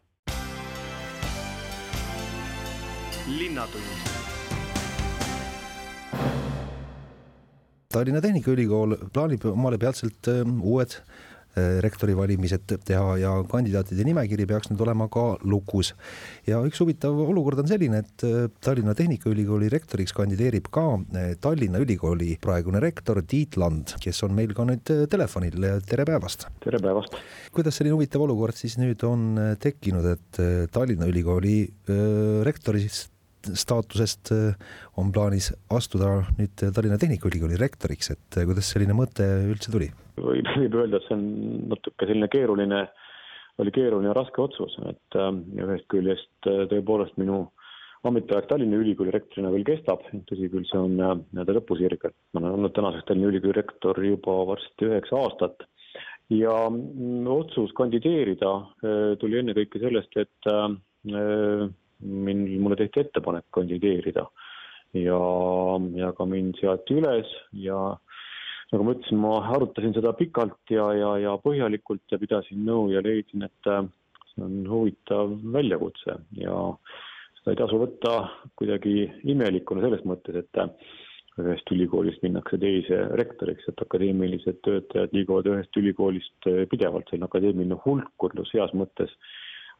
linnatund 3.27 4.10
Tallinna 7.91 8.21
Tehnikaülikool 8.23 8.95
plaanib 9.11 9.45
omale 9.51 9.77
peatselt 9.81 10.29
uued 10.31 10.95
Äh, 11.51 11.81
rektori 11.83 12.13
valimised 12.15 12.63
teha 12.87 13.15
ja 13.19 13.31
kandidaatide 13.51 14.05
nimekiri 14.07 14.45
peaks 14.47 14.69
nüüd 14.71 14.79
olema 14.85 15.09
ka 15.11 15.33
lukus. 15.43 15.89
ja 16.47 16.61
üks 16.63 16.79
huvitav 16.79 17.17
olukord 17.25 17.59
on 17.59 17.67
selline, 17.67 17.99
et 18.05 18.23
äh, 18.23 18.45
Tallinna 18.63 18.95
Tehnikaülikooli 18.95 19.67
rektoriks 19.73 20.15
kandideerib 20.15 20.69
ka 20.71 20.85
Tallinna 21.43 21.83
Ülikooli 21.83 22.37
praegune 22.39 22.79
rektor 22.79 23.19
Tiit 23.27 23.59
Land, 23.59 23.97
kes 23.99 24.23
on 24.23 24.31
meil 24.37 24.55
ka 24.55 24.63
nüüd 24.69 24.95
telefonil, 25.11 25.67
tere 25.83 26.07
päevast! 26.07 26.47
tere 26.63 26.79
päevast! 26.79 27.19
kuidas 27.51 27.75
selline 27.75 27.97
huvitav 27.99 28.23
olukord 28.23 28.55
siis 28.55 28.79
nüüd 28.79 29.03
on 29.03 29.33
tekkinud, 29.59 30.07
et 30.07 30.45
Tallinna 30.71 31.11
Ülikooli 31.11 31.65
rektorist 32.47 33.11
staatusest 33.57 34.31
on 34.99 35.11
plaanis 35.13 35.51
astuda 35.73 36.21
nüüd 36.37 36.55
Tallinna 36.61 36.99
Tehnikaülikooli 37.01 37.59
rektoriks, 37.59 38.13
et 38.15 38.41
kuidas 38.47 38.71
selline 38.73 38.95
mõte 38.97 39.27
üldse 39.49 39.73
tuli? 39.73 39.91
võib, 40.21 40.49
võib 40.57 40.77
öelda, 40.83 40.99
et 40.99 41.07
see 41.07 41.15
on 41.17 41.25
natuke 41.71 42.07
selline 42.07 42.29
keeruline, 42.31 42.83
oli 43.61 43.73
keeruline 43.75 44.11
ja 44.11 44.17
raske 44.17 44.43
otsus, 44.43 44.77
et 44.89 45.17
äh, 45.19 45.31
ühest 45.63 45.87
küljest 45.91 46.29
tõepoolest 46.45 47.17
minu 47.21 47.45
ametiaeg 48.07 48.47
Tallinna 48.49 48.79
Ülikooli 48.81 49.13
rektorina 49.13 49.51
veel 49.53 49.65
kestab, 49.67 50.05
tõsi 50.29 50.49
küll, 50.49 50.65
see 50.69 50.79
on 50.79 50.95
nii-öelda 50.97 51.57
lõpusirgel, 51.59 52.15
ma 52.33 52.41
olen 52.41 52.55
olnud 52.57 52.73
tänaseks 52.77 53.05
Tallinna 53.09 53.29
Ülikooli 53.29 53.59
rektor 53.59 53.99
juba 54.05 54.39
varsti 54.49 54.89
üheksa 54.89 55.19
aastat 55.21 55.67
ja 56.33 56.55
mm, 56.71 57.27
otsus 57.29 57.73
kandideerida 57.77 58.55
tuli 59.21 59.41
ennekõike 59.41 59.81
sellest, 59.83 60.17
et 60.17 60.51
tehti 62.81 63.05
ettepanek 63.05 63.47
kandideerida. 63.55 64.27
Ja, 64.97 65.19
ja 65.95 66.11
ka 66.17 66.27
mind 66.27 66.57
seati 66.59 66.97
üles 66.99 67.29
ja 67.55 67.77
nagu 68.71 68.87
ma 68.87 68.95
ütlesin, 68.95 69.19
ma 69.19 69.37
arutasin 69.55 69.93
seda 69.95 70.11
pikalt 70.15 70.71
ja, 70.71 70.89
ja, 70.95 71.11
ja 71.19 71.35
põhjalikult 71.43 72.11
ja 72.11 72.19
pidasin 72.19 72.63
nõu 72.67 72.89
ja 72.91 73.03
leidsin, 73.03 73.45
et 73.47 73.71
äh, 73.71 73.85
see 74.33 74.43
on 74.47 74.57
huvitav 74.67 75.33
väljakutse 75.53 76.17
ja 76.39 76.57
seda 77.39 77.53
ei 77.53 77.61
tasu 77.63 77.79
võtta 77.81 78.15
kuidagi 78.59 78.95
imelikuna 79.33 79.83
selles 79.85 80.03
mõttes, 80.07 80.43
et 80.43 80.61
äh, 80.63 80.71
ühest 81.41 81.71
ülikoolist 81.71 82.23
minnakse 82.25 82.59
teise 82.61 83.01
rektoriks, 83.19 83.67
et 83.71 83.83
akadeemilised 83.83 84.59
töötajad 84.67 85.15
liiguvad 85.15 85.47
ühest 85.51 85.79
ülikoolist 85.79 86.51
äh, 86.51 86.63
pidevalt, 86.71 87.07
selline 87.09 87.27
akadeemiline 87.27 87.79
hulkurlus 87.85 88.51
heas 88.55 88.75
mõttes 88.77 89.15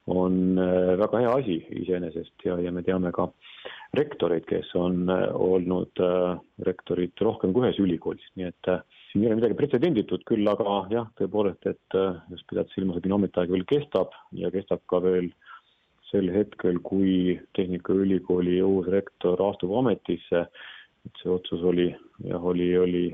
on 0.09 0.57
väga 0.97 1.19
hea 1.21 1.33
asi 1.37 1.57
iseenesest 1.83 2.45
ja, 2.45 2.55
ja 2.59 2.71
me 2.73 2.81
teame 2.85 3.11
ka 3.13 3.29
rektoreid, 3.97 4.45
kes 4.47 4.71
on 4.79 5.09
äh, 5.11 5.27
olnud 5.35 5.99
äh, 5.99 6.39
rektorid 6.67 7.21
rohkem 7.21 7.51
kui 7.53 7.65
ühes 7.65 7.79
ülikoolis, 7.83 8.27
nii 8.39 8.47
et 8.47 8.69
äh, 8.71 8.83
siin 9.09 9.25
ei 9.25 9.31
ole 9.31 9.39
midagi 9.41 9.57
pretsedenditut, 9.59 10.23
küll 10.27 10.47
aga 10.47 10.77
jah, 10.93 11.09
tõepoolest, 11.19 11.67
et 11.67 11.97
just 12.31 12.47
pidades 12.49 12.71
silmas, 12.75 12.97
et 12.97 13.07
minu 13.07 13.19
ametiaeg 13.19 13.51
veel 13.51 13.65
kestab 13.67 14.15
ja 14.37 14.51
kestab 14.53 14.83
ka 14.91 15.01
veel 15.03 15.27
sel 16.11 16.31
hetkel, 16.31 16.79
kui 16.83 17.35
Tehnikaülikooli 17.57 18.61
uus 18.63 18.87
rektor 18.91 19.43
astub 19.49 19.75
ametisse, 19.81 20.45
et 21.07 21.19
see 21.19 21.31
otsus 21.33 21.63
oli 21.67 21.89
jah, 22.29 22.39
oli, 22.39 22.71
oli, 22.79 23.05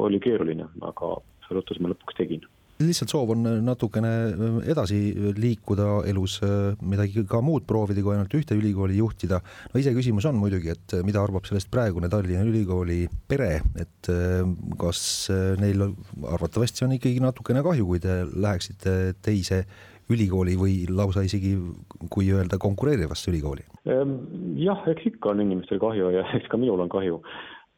oli 0.00 0.20
keeruline, 0.24 0.70
aga 0.88 1.14
selle 1.44 1.60
otsuse 1.60 1.84
ma 1.84 1.92
lõpuks 1.92 2.16
tegin 2.16 2.48
lihtsalt 2.80 3.12
soov 3.12 3.32
on 3.34 3.46
natukene 3.66 4.10
äh, 4.32 4.56
edasi 4.72 4.98
liikuda 5.36 6.02
elus, 6.10 6.38
äh, 6.44 6.72
midagi 6.80 7.24
ka 7.28 7.42
muud 7.44 7.66
proovida, 7.68 8.02
kui 8.04 8.14
ainult 8.16 8.34
ühte 8.38 8.56
ülikooli 8.58 8.98
juhtida. 8.98 9.40
no 9.72 9.80
iseküsimus 9.80 10.26
on 10.30 10.40
muidugi, 10.40 10.72
et 10.74 10.96
äh, 10.96 11.04
mida 11.06 11.22
arvab 11.22 11.46
sellest 11.48 11.70
praegune 11.72 12.10
Tallinna 12.12 12.44
Ülikooli 12.48 13.06
pere, 13.28 13.60
et 13.78 14.08
kas 14.78 15.30
neil 15.60 15.84
arvatavasti 16.26 16.84
on 16.86 16.96
ikkagi 16.96 17.22
natukene 17.22 17.62
kahju, 17.64 17.86
kui 17.86 18.02
te 18.02 18.22
läheksite 18.26 19.14
teise 19.22 19.62
ülikooli 20.12 20.56
või 20.58 20.74
lausa 20.90 21.22
isegi, 21.24 21.54
kui 22.10 22.28
öelda, 22.34 22.58
konkureerivasse 22.60 23.30
ülikooli? 23.30 23.64
Jah, 24.60 24.82
eks 24.90 25.06
ikka 25.12 25.32
on 25.32 25.44
inimestel 25.44 25.80
kahju 25.82 26.12
ja 26.16 26.26
eks 26.36 26.50
ka 26.50 26.60
minul 26.60 26.82
on 26.84 26.92
kahju 26.92 27.22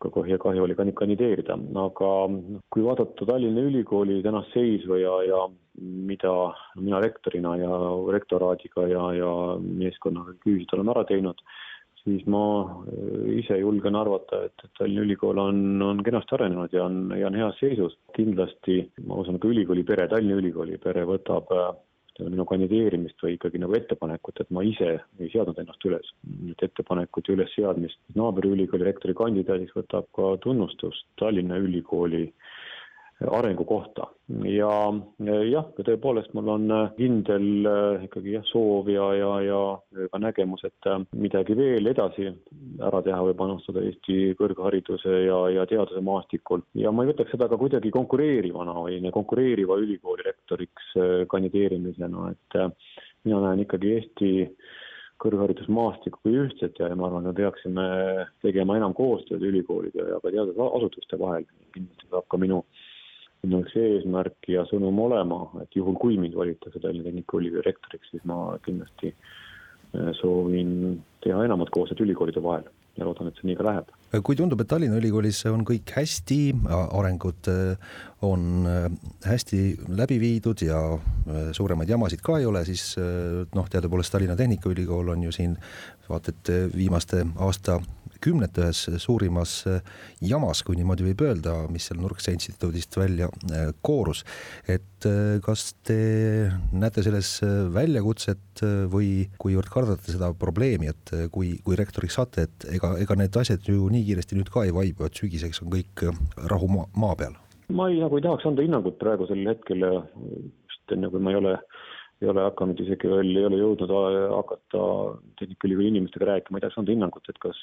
kahju, 0.02 0.38
kahju 0.38 0.64
oli 0.64 0.74
ka 0.76 0.84
kandideerida, 1.00 1.56
aga 1.86 2.10
kui 2.70 2.82
vaadata 2.82 3.26
Tallinna 3.26 3.60
Ülikooli 3.68 4.22
tänast 4.22 4.52
seisu 4.52 4.98
ja, 5.00 5.14
ja 5.22 5.44
mida 5.80 6.54
mina 6.76 7.00
rektorina 7.00 7.56
ja 7.56 7.78
rektoraadiga 8.12 8.88
ja, 8.88 9.04
ja 9.12 9.30
meeskonnaga 9.60 10.34
küüsid 10.44 10.74
oleme 10.74 10.94
ära 10.94 11.04
teinud, 11.08 11.40
siis 12.04 12.26
ma 12.26 12.44
ise 13.32 13.58
julgen 13.58 13.96
arvata, 13.96 14.44
et 14.48 14.68
Tallinna 14.78 15.06
Ülikool 15.06 15.40
on, 15.40 15.64
on 15.82 16.04
kenasti 16.04 16.36
arenenud 16.36 16.74
ja 16.74 16.84
on, 16.84 17.00
ja 17.18 17.30
on 17.30 17.40
heas 17.40 17.58
seisus. 17.62 17.96
kindlasti 18.16 18.82
ma 19.06 19.18
usun, 19.22 19.40
ka 19.40 19.48
ülikooli 19.48 19.86
pere, 19.86 20.08
Tallinna 20.08 20.38
Ülikooli 20.42 20.78
pere 20.82 21.06
võtab 21.08 21.50
minu 22.22 22.44
kandideerimist 22.46 23.22
või 23.22 23.34
ikkagi 23.34 23.58
nagu 23.58 23.74
ettepanekut, 23.74 24.40
et 24.40 24.50
ma 24.54 24.62
ise 24.66 24.90
ei 25.18 25.30
seadnud 25.32 25.58
ennast 25.58 25.86
üles. 25.88 26.12
nüüd 26.44 26.62
ettepanekut 26.62 27.28
ja 27.28 27.34
ülesseadmist 27.34 27.98
naaberülikooli 28.14 28.86
rektori 28.86 29.14
kandidaadiks 29.18 29.74
võtab 29.76 30.06
ka 30.14 30.36
tunnustust 30.44 31.06
Tallinna 31.18 31.58
Ülikooli 31.58 32.28
arengu 33.30 33.64
kohta 33.68 34.08
ja 34.48 34.70
jah, 35.44 35.66
tõepoolest 35.76 36.32
mul 36.36 36.48
on 36.54 36.74
kindel 36.96 37.68
äh, 37.68 38.04
ikkagi 38.06 38.36
jah, 38.38 38.44
soov 38.48 38.88
ja, 38.88 39.10
ja, 39.18 39.32
ja 39.44 40.08
ka 40.12 40.20
nägemus, 40.22 40.64
et 40.64 40.88
äh, 40.88 41.02
midagi 41.20 41.56
veel 41.58 41.90
edasi 41.92 42.30
ära 42.80 43.02
teha 43.04 43.20
või 43.28 43.36
panustada 43.38 43.84
Eesti 43.84 44.32
kõrghariduse 44.38 45.24
ja, 45.26 45.40
ja 45.52 45.66
teaduse 45.68 46.00
maastikul 46.04 46.64
ja 46.80 46.92
ma 46.92 47.04
ei 47.04 47.12
võtaks 47.12 47.34
seda 47.34 47.50
ka 47.52 47.60
kuidagi 47.60 47.92
konkureerivana 47.94 48.76
või 48.86 49.12
konkureeriva 49.12 49.76
ülikooli 49.82 50.24
rektoriks 50.26 50.94
äh, 50.96 51.12
kandideerimisena, 51.28 52.32
et 52.32 52.58
mina 53.24 53.44
näen 53.44 53.66
ikkagi 53.66 53.92
Eesti 53.98 54.32
kõrgharidusmaastikku 55.22 56.32
ühtset 56.32 56.80
ja, 56.80 56.88
ja 56.90 56.96
ma 56.98 57.08
arvan, 57.08 57.28
me 57.28 57.34
peaksime 57.36 57.84
tegema 58.44 58.76
enam 58.78 58.94
koostööd 58.96 59.44
ülikoolide 59.46 60.08
ja 60.10 60.18
ka 60.22 60.32
teadusasutuste 60.32 61.18
vahel. 61.20 61.46
kindlasti 61.74 62.10
saab 62.10 62.26
ka 62.30 62.40
minu, 62.40 62.62
minu 63.44 63.62
üks 63.64 63.76
eesmärk 63.80 64.50
ja 64.50 64.64
sõnum 64.70 64.98
olema, 65.06 65.46
et 65.62 65.76
juhul, 65.76 65.96
kui 66.00 66.18
mind 66.20 66.36
valitakse 66.38 66.80
Tallinna 66.80 67.10
Tehnikaülikooli 67.10 67.64
rektoriks, 67.66 68.12
siis 68.12 68.24
ma 68.28 68.56
kindlasti 68.64 69.12
äh, 69.12 70.10
soovin 70.20 71.02
teha 71.24 71.44
enamat 71.46 71.72
koostööd 71.74 72.04
ülikoolide 72.06 72.42
vahel 72.44 72.68
ja 72.98 73.06
loodan, 73.06 73.28
et 73.28 73.38
see 73.38 73.48
nii 73.48 73.56
ka 73.58 73.66
läheb. 73.66 73.90
kui 74.24 74.36
tundub, 74.38 74.60
et 74.62 74.68
Tallinna 74.70 74.98
Ülikoolis 75.00 75.40
on 75.50 75.64
kõik 75.66 75.90
hästi, 75.96 76.38
arengud 76.70 77.50
äh, 77.50 77.96
on 78.26 78.68
äh, 78.70 78.86
hästi 79.26 79.62
läbi 79.98 80.20
viidud 80.22 80.62
ja 80.62 80.78
äh, 80.94 81.50
suuremaid 81.56 81.90
jamasid 81.90 82.22
ka 82.24 82.38
ei 82.38 82.46
ole, 82.46 82.64
siis 82.68 82.94
noh, 83.54 83.68
teadupoolest 83.70 84.14
Tallinna 84.14 84.38
Tehnikaülikool 84.38 85.10
on 85.16 85.26
ju 85.26 85.34
siin 85.34 85.58
vaata 86.08 86.34
et 86.34 86.52
viimaste 86.76 87.24
aasta 87.42 87.80
kümnete 88.24 88.64
ühes 88.64 88.80
suurimas 89.02 89.56
äh, 89.68 89.80
jamas, 90.24 90.62
kui 90.64 90.78
niimoodi 90.78 91.06
võib 91.10 91.24
öelda, 91.26 91.56
mis 91.72 91.88
seal 91.88 92.00
Nurkse 92.00 92.34
instituudist 92.34 92.96
välja 92.98 93.28
äh, 93.50 93.70
koorus. 93.84 94.24
et 94.68 95.06
äh, 95.08 95.36
kas 95.44 95.72
te 95.84 95.98
näete 96.72 97.04
selles 97.04 97.36
väljakutset 97.74 98.64
või 98.92 99.28
kuivõrd 99.40 99.70
kardate 99.72 100.14
seda 100.14 100.30
probleemi, 100.38 100.90
et 100.92 101.14
kui, 101.34 101.56
kui 101.64 101.76
rektoriks 101.78 102.16
saate, 102.18 102.48
et 102.48 102.68
ega, 102.78 102.94
ega 103.02 103.18
need 103.18 103.36
asjad 103.36 103.66
ju 103.68 103.88
nii 103.92 104.04
kiiresti 104.08 104.38
nüüd 104.38 104.52
ka 104.54 104.64
ei 104.64 104.74
vaibu, 104.74 105.06
et 105.06 105.20
sügiseks 105.20 105.62
on 105.64 105.72
kõik 105.74 106.06
rahu 106.50 106.70
maa, 106.70 106.88
maa 106.96 107.18
peal? 107.18 107.36
ma 107.74 107.88
ei, 107.90 107.98
nagu 108.00 108.18
ei 108.18 108.24
tahaks 108.24 108.44
anda 108.48 108.64
hinnangut 108.64 108.98
praegusel 109.00 109.40
hetkel, 109.48 109.84
just 110.68 110.96
enne 110.96 111.08
kui 111.12 111.22
ma 111.24 111.32
ei 111.32 111.40
ole 111.40 111.54
ei 112.24 112.30
ole 112.32 112.44
hakanud 112.46 112.80
isegi 112.80 113.10
veel, 113.10 113.32
ei 113.36 113.46
ole 113.48 113.58
jõudnud 113.60 113.90
hakata 114.32 114.84
Tehnikaülikooli 115.40 115.90
inimestega 115.92 116.30
rääkima, 116.30 116.58
ei 116.58 116.64
tahaks 116.64 116.78
anda 116.80 116.94
hinnangut, 116.94 117.28
et 117.28 117.40
kas, 117.42 117.58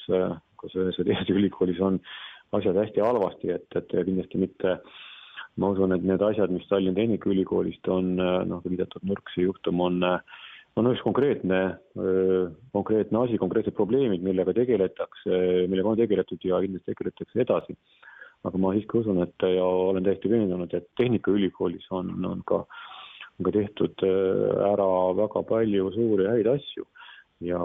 kas 0.62 0.76
ühes 0.78 1.00
või 1.00 1.08
teises 1.08 1.32
ülikoolis 1.34 1.80
on 1.82 1.98
asjad 2.58 2.78
hästi 2.78 3.02
halvasti, 3.02 3.50
et, 3.56 3.66
et 3.78 3.96
kindlasti 3.96 4.40
mitte 4.40 4.76
ma 5.60 5.72
usun, 5.74 5.96
et 5.96 6.06
need 6.06 6.22
asjad, 6.24 6.52
mis 6.54 6.68
Tallinna 6.70 6.96
Tehnikaülikoolist 7.00 7.90
on 7.92 8.14
noh, 8.16 8.62
viidatud 8.64 9.04
Nurksi 9.08 9.48
juhtum, 9.48 9.82
on 9.84 10.00
on 10.80 10.86
üks 10.88 11.02
konkreetne, 11.04 11.58
konkreetne 12.72 13.18
asi, 13.26 13.36
konkreetsed 13.36 13.74
probleemid, 13.76 14.22
millega 14.24 14.54
tegeletakse, 14.56 15.40
millega 15.68 15.90
on 15.90 15.98
tegeletud 16.00 16.46
ja 16.48 16.62
kindlasti 16.64 16.94
tegeletakse 16.94 17.44
edasi. 17.44 17.76
aga 18.42 18.58
ma 18.58 18.72
siiski 18.74 18.96
usun, 18.98 19.20
et 19.22 19.44
ja 19.46 19.62
olen 19.62 20.02
täiesti 20.02 20.30
veendunud, 20.32 20.72
et 20.74 20.88
Tehnikaülikoolis 20.98 21.84
on, 21.94 22.08
on 22.26 22.40
ka 22.48 22.56
äh, 22.64 22.91
on 23.38 23.46
ka 23.46 23.54
tehtud 23.54 24.04
äh, 24.06 24.72
ära 24.72 24.88
väga 25.18 25.44
palju 25.48 25.92
suuri 25.94 26.28
häid 26.30 26.50
asju. 26.56 26.86
Ja 27.42 27.58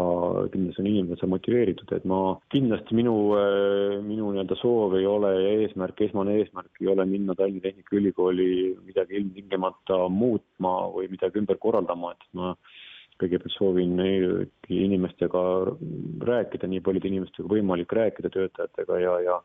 kindlasti 0.49 0.81
on 0.81 0.87
inimesed 0.89 1.19
seal 1.21 1.29
motiveeritud, 1.29 1.91
et 1.93 2.05
ma 2.09 2.19
kindlasti 2.49 2.97
minu, 2.97 3.13
äh, 3.37 3.99
minu 4.01 4.31
nii-öelda 4.33 4.57
soov 4.57 4.95
ei 4.97 5.05
ole 5.05 5.35
ja 5.35 5.51
eesmärk, 5.61 6.01
esmane 6.07 6.39
eesmärk 6.39 6.81
ei 6.81 6.89
ole 6.89 7.05
minna 7.05 7.35
Tallinna 7.37 7.67
Tehnikaülikooli 7.67 8.49
midagi 8.87 9.19
ilmtingimata 9.19 10.07
muutma 10.09 10.73
või 10.95 11.11
midagi 11.13 11.43
ümber 11.43 11.61
korraldama, 11.61 12.15
et 12.15 12.25
ma 12.33 12.55
kõigepealt 13.21 13.53
soovin 13.53 13.95
inimestega 14.69 15.43
rääkida, 16.25 16.69
nii 16.69 16.81
paljude 16.85 17.09
inimestega 17.09 17.49
võimalik, 17.49 17.93
rääkida 17.93 18.29
töötajatega 18.33 18.99
ja, 19.01 19.15
ja 19.25 19.39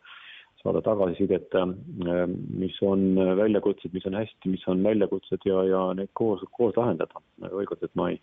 saada 0.62 0.82
tagasisidet, 0.84 1.54
äh, 1.58 2.24
mis 2.62 2.78
on 2.86 3.12
väljakutsed, 3.38 3.92
mis 3.94 4.06
on 4.06 4.18
hästi, 4.20 4.54
mis 4.54 4.64
on 4.70 4.82
väljakutsed 4.84 5.44
ja, 5.48 5.64
ja 5.68 5.82
neid 5.98 6.12
koos, 6.18 6.44
koos 6.56 6.76
lahendada. 6.78 7.22
veel 7.42 7.68
kord, 7.68 7.82
et 7.82 7.94
ma 7.98 8.08
ei, 8.12 8.20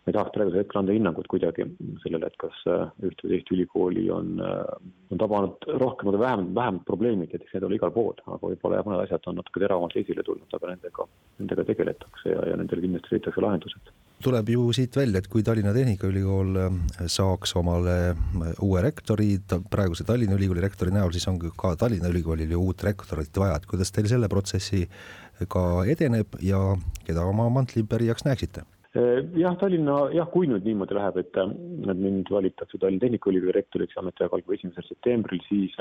ma 0.00 0.12
ei 0.12 0.16
tahaks 0.16 0.34
praegusel 0.34 0.62
hetkel 0.62 0.80
anda 0.80 0.94
hinnangut 0.96 1.28
kuidagi 1.32 1.66
sellele, 2.04 2.30
et 2.30 2.38
kas 2.40 2.62
äh, 2.70 2.86
üht 3.08 3.24
või 3.24 3.34
teist 3.34 3.50
ülikooli 3.56 4.06
on, 4.14 4.36
äh, 4.44 4.92
on 5.10 5.22
tabanud 5.22 5.66
rohkem 5.82 6.12
või 6.12 6.22
vähem, 6.22 6.46
vähem 6.56 6.80
probleemid, 6.88 7.34
et 7.34 7.42
eks 7.44 7.56
need 7.56 7.68
ole 7.68 7.80
igal 7.80 7.92
pool, 7.96 8.14
aga 8.26 8.40
võib-olla 8.44 8.80
jah, 8.80 8.86
mõned 8.88 9.04
asjad 9.04 9.32
on 9.32 9.40
natuke 9.42 9.64
teravamalt 9.64 9.98
esile 10.00 10.24
tulnud, 10.26 10.56
aga 10.56 10.72
nendega, 10.74 11.10
nendega 11.42 11.66
tegeletakse 11.72 12.36
ja, 12.36 12.46
ja 12.52 12.60
nendele 12.60 12.86
kindlasti 12.86 13.16
leitakse 13.16 13.44
lahendused 13.44 13.92
tuleb 14.24 14.48
ju 14.52 14.66
siit 14.76 14.96
välja, 14.96 15.20
et 15.20 15.28
kui 15.30 15.44
Tallinna 15.46 15.72
Tehnikaülikool 15.74 16.58
äh, 16.60 16.80
saaks 17.10 17.54
omale 17.60 17.96
äh, 18.10 18.50
uue 18.64 18.82
rektori, 18.84 19.32
praeguse 19.72 20.04
Tallinna 20.08 20.36
Ülikooli 20.38 20.62
rektori 20.64 20.92
näol, 20.94 21.12
siis 21.14 21.28
on 21.30 21.38
ka 21.40 21.74
Tallinna 21.80 22.10
Ülikoolil 22.12 22.52
ju 22.52 22.60
uut 22.60 22.84
rektorit 22.84 23.40
vaja, 23.42 23.56
et 23.56 23.68
kuidas 23.70 23.92
teil 23.94 24.10
selle 24.10 24.28
protsessiga 24.32 25.64
edeneb 25.88 26.36
ja 26.44 26.60
keda 27.06 27.24
oma 27.28 27.48
mantlipärijaks 27.56 28.26
näeksite? 28.28 28.66
Äh, 28.92 29.24
jah, 29.40 29.56
Tallinna, 29.60 30.02
jah, 30.16 30.28
kui 30.32 30.50
nüüd 30.50 30.68
niimoodi 30.68 30.98
läheb, 30.98 31.20
et, 31.24 31.36
et 31.40 32.04
mind 32.04 32.32
valitakse 32.32 32.78
Tallinna 32.78 33.06
Tehnikaülikooli 33.06 33.56
rektoriks 33.56 33.98
ametiaja 34.00 34.32
algab 34.34 34.56
esimesel 34.58 34.88
septembril, 34.90 35.42
siis 35.48 35.76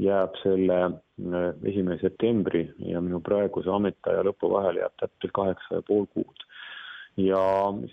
jääb 0.00 0.34
selle 0.40 0.78
esimese 1.68 2.08
septembri 2.08 2.62
ja 2.88 3.02
minu 3.04 3.20
praeguse 3.22 3.70
ametiaja 3.70 4.24
lõpu 4.26 4.48
vahele 4.50 4.80
jääb 4.80 4.94
täpselt 5.02 5.34
kaheksa 5.36 5.78
ja 5.78 5.84
pool 5.86 6.06
kuud 6.16 6.46
ja 7.16 7.42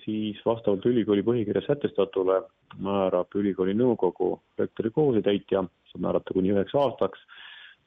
siis 0.06 0.40
vastavalt 0.46 0.86
ülikooli 0.86 1.24
põhikirjas 1.28 1.68
sätestatule 1.68 2.42
määrab 2.80 3.36
ülikooli 3.36 3.76
nõukogu 3.76 4.38
rektori 4.60 4.92
kohusetäitja, 4.96 5.64
saab 5.92 6.04
määrata 6.06 6.36
kuni 6.36 6.54
üheks 6.54 6.76
aastaks, 6.78 7.24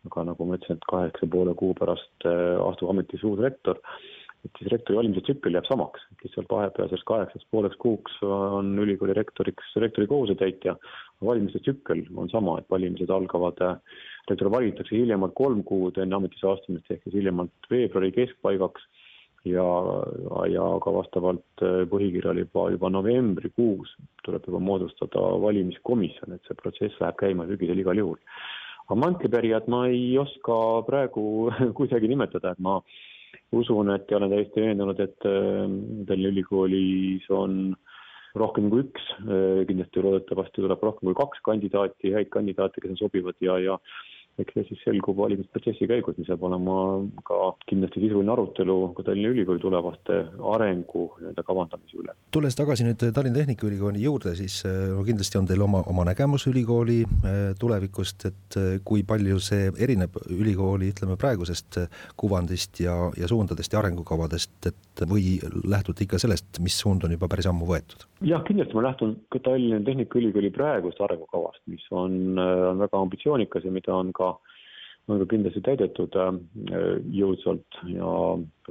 aga 0.09 0.27
nagu 0.33 0.47
ma 0.47 0.59
ütlesin, 0.59 0.81
et 0.81 0.91
kaheksa 0.91 1.29
poole 1.31 1.55
kuu 1.59 1.73
pärast 1.79 2.27
äh, 2.27 2.59
astub 2.67 2.91
ametisse 2.93 3.27
uus 3.29 3.41
rektor, 3.41 3.79
et 4.43 4.59
siis 4.59 4.73
rektori 4.73 4.99
valimise 4.99 5.23
tsükkel 5.25 5.57
jääb 5.57 5.69
samaks, 5.71 6.05
lihtsalt 6.25 6.51
vahepealseks 6.51 7.05
kaheksaks 7.09 7.49
pooleks 7.55 7.79
kuuks 7.81 8.19
on 8.27 8.75
ülikooli 8.83 9.15
rektoriks 9.17 9.77
rektori 9.81 10.11
kohusetäitja, 10.11 10.75
valimiste 11.25 11.63
tsükkel 11.63 12.03
on 12.17 12.29
sama, 12.33 12.59
et 12.59 12.69
valimised 12.71 13.11
algavad, 13.15 13.63
äh, 13.63 14.03
rektor 14.29 14.51
valitakse 14.53 14.99
hiljemalt 14.99 15.39
kolm 15.39 15.63
kuud 15.65 16.03
enne 16.03 16.19
ametisse 16.19 16.51
astumist, 16.51 16.91
ehk 16.91 17.07
siis 17.07 17.23
hiljemalt 17.23 17.71
veebruari 17.71 18.13
keskpaigaks 18.19 18.91
ja, 19.49 19.67
ja 20.51 20.65
ka 20.83 20.95
vastavalt 20.95 21.65
äh, 21.67 21.83
põhikirjale 21.91 22.47
juba, 22.47 22.69
juba 22.75 22.91
novembrikuus 22.95 23.95
tuleb 24.27 24.45
juba 24.47 24.61
moodustada 24.63 25.23
valimiskomisjon, 25.43 26.37
et 26.37 26.47
see 26.47 26.59
protsess 26.59 27.01
läheb 27.03 27.19
käima 27.21 27.47
sügisel 27.51 27.83
igal 27.83 27.99
juhul. 27.99 28.21
aga 28.87 28.99
mantlipärijat 28.99 29.69
ma 29.73 29.87
ei 29.91 30.19
oska 30.19 30.59
praegu 30.87 31.25
kuidagi 31.79 32.11
nimetada, 32.11 32.53
et 32.53 32.63
ma 32.63 32.81
usun, 33.53 33.91
et 33.95 34.11
ja 34.11 34.19
olen 34.19 34.31
täiesti 34.33 34.63
veendunud, 34.65 35.01
et 35.01 35.27
äh, 35.27 35.67
Tallinna 36.07 36.33
Ülikoolis 36.33 37.27
on 37.31 37.75
rohkem 38.39 38.71
kui 38.73 38.87
üks, 38.87 39.11
äh, 39.27 39.67
kindlasti 39.69 40.07
loodetavasti 40.07 40.63
tuleb 40.63 40.87
rohkem 40.87 41.11
kui 41.11 41.19
kaks 41.19 41.43
kandidaati, 41.51 42.15
häid 42.15 42.31
kandidaate, 42.33 42.81
kes 42.81 42.95
on 42.95 43.03
sobivad 43.03 43.39
ja, 43.45 43.59
ja 43.61 43.79
eks 44.41 44.55
see 44.57 44.65
siis 44.71 44.81
selgub 44.87 45.19
valimisprotsessi 45.21 45.87
käigus, 45.91 46.17
mis 46.17 46.29
saab 46.31 46.45
olema 46.49 46.77
ka 47.29 47.39
kindlasti 47.69 48.01
sisuline 48.01 48.33
arutelu 48.33 48.77
ka 48.97 49.05
Tallinna 49.05 49.33
Ülikooli 49.35 49.61
tulevaste 49.61 50.19
arengu 50.55 51.05
nii-öelda 51.19 51.45
kavandamise 51.45 51.99
üle. 52.01 52.15
tulles 52.33 52.57
tagasi 52.57 52.87
nüüd 52.87 53.05
Tallinna 53.13 53.43
Tehnikaülikooli 53.43 54.03
juurde, 54.03 54.35
siis 54.39 54.63
no 54.65 55.05
kindlasti 55.05 55.41
on 55.41 55.49
teil 55.51 55.65
oma, 55.65 55.83
oma 55.93 56.07
nägemus 56.09 56.47
ülikooli 56.49 57.03
eh, 57.05 57.41
tulevikust, 57.61 58.27
et 58.31 58.59
eh, 58.61 58.71
kui 58.85 59.05
palju 59.09 59.41
see 59.43 59.69
erineb 59.77 60.17
ülikooli, 60.33 60.93
ütleme, 60.95 61.19
praegusest 61.21 61.83
kuvandist 62.17 62.81
ja, 62.81 62.97
ja 63.19 63.29
suundadest 63.29 63.77
ja 63.77 63.83
arengukavadest, 63.83 64.57
et 64.73 65.05
või 65.09 65.37
lähtute 65.69 66.07
ikka 66.07 66.21
sellest, 66.23 66.61
mis 66.65 66.79
suund 66.81 67.05
on 67.05 67.13
juba 67.17 67.29
päris 67.29 67.49
ammu 67.51 67.69
võetud? 67.69 68.09
jah, 68.23 68.43
kindlasti 68.47 68.77
ma 68.79 68.87
lähtun 68.87 69.17
ka 69.35 69.41
Tallinna 69.45 69.83
Tehnikaülikooli 69.85 70.53
praegust 70.55 71.01
arengukavast, 71.05 71.61
mis 71.69 71.85
on, 71.91 72.39
on 72.39 72.81
väga 72.81 73.01
ambitsioonikas 73.01 73.67
ja 73.67 73.73
mida 73.75 73.95
on 73.97 74.13
ka 74.17 74.22
ka, 74.23 74.31
on 75.09 75.23
ka 75.23 75.29
kindlasti 75.35 75.63
täidetud 75.67 76.19
äh, 76.19 76.33
jõudsalt 77.21 77.83
ja 77.91 78.13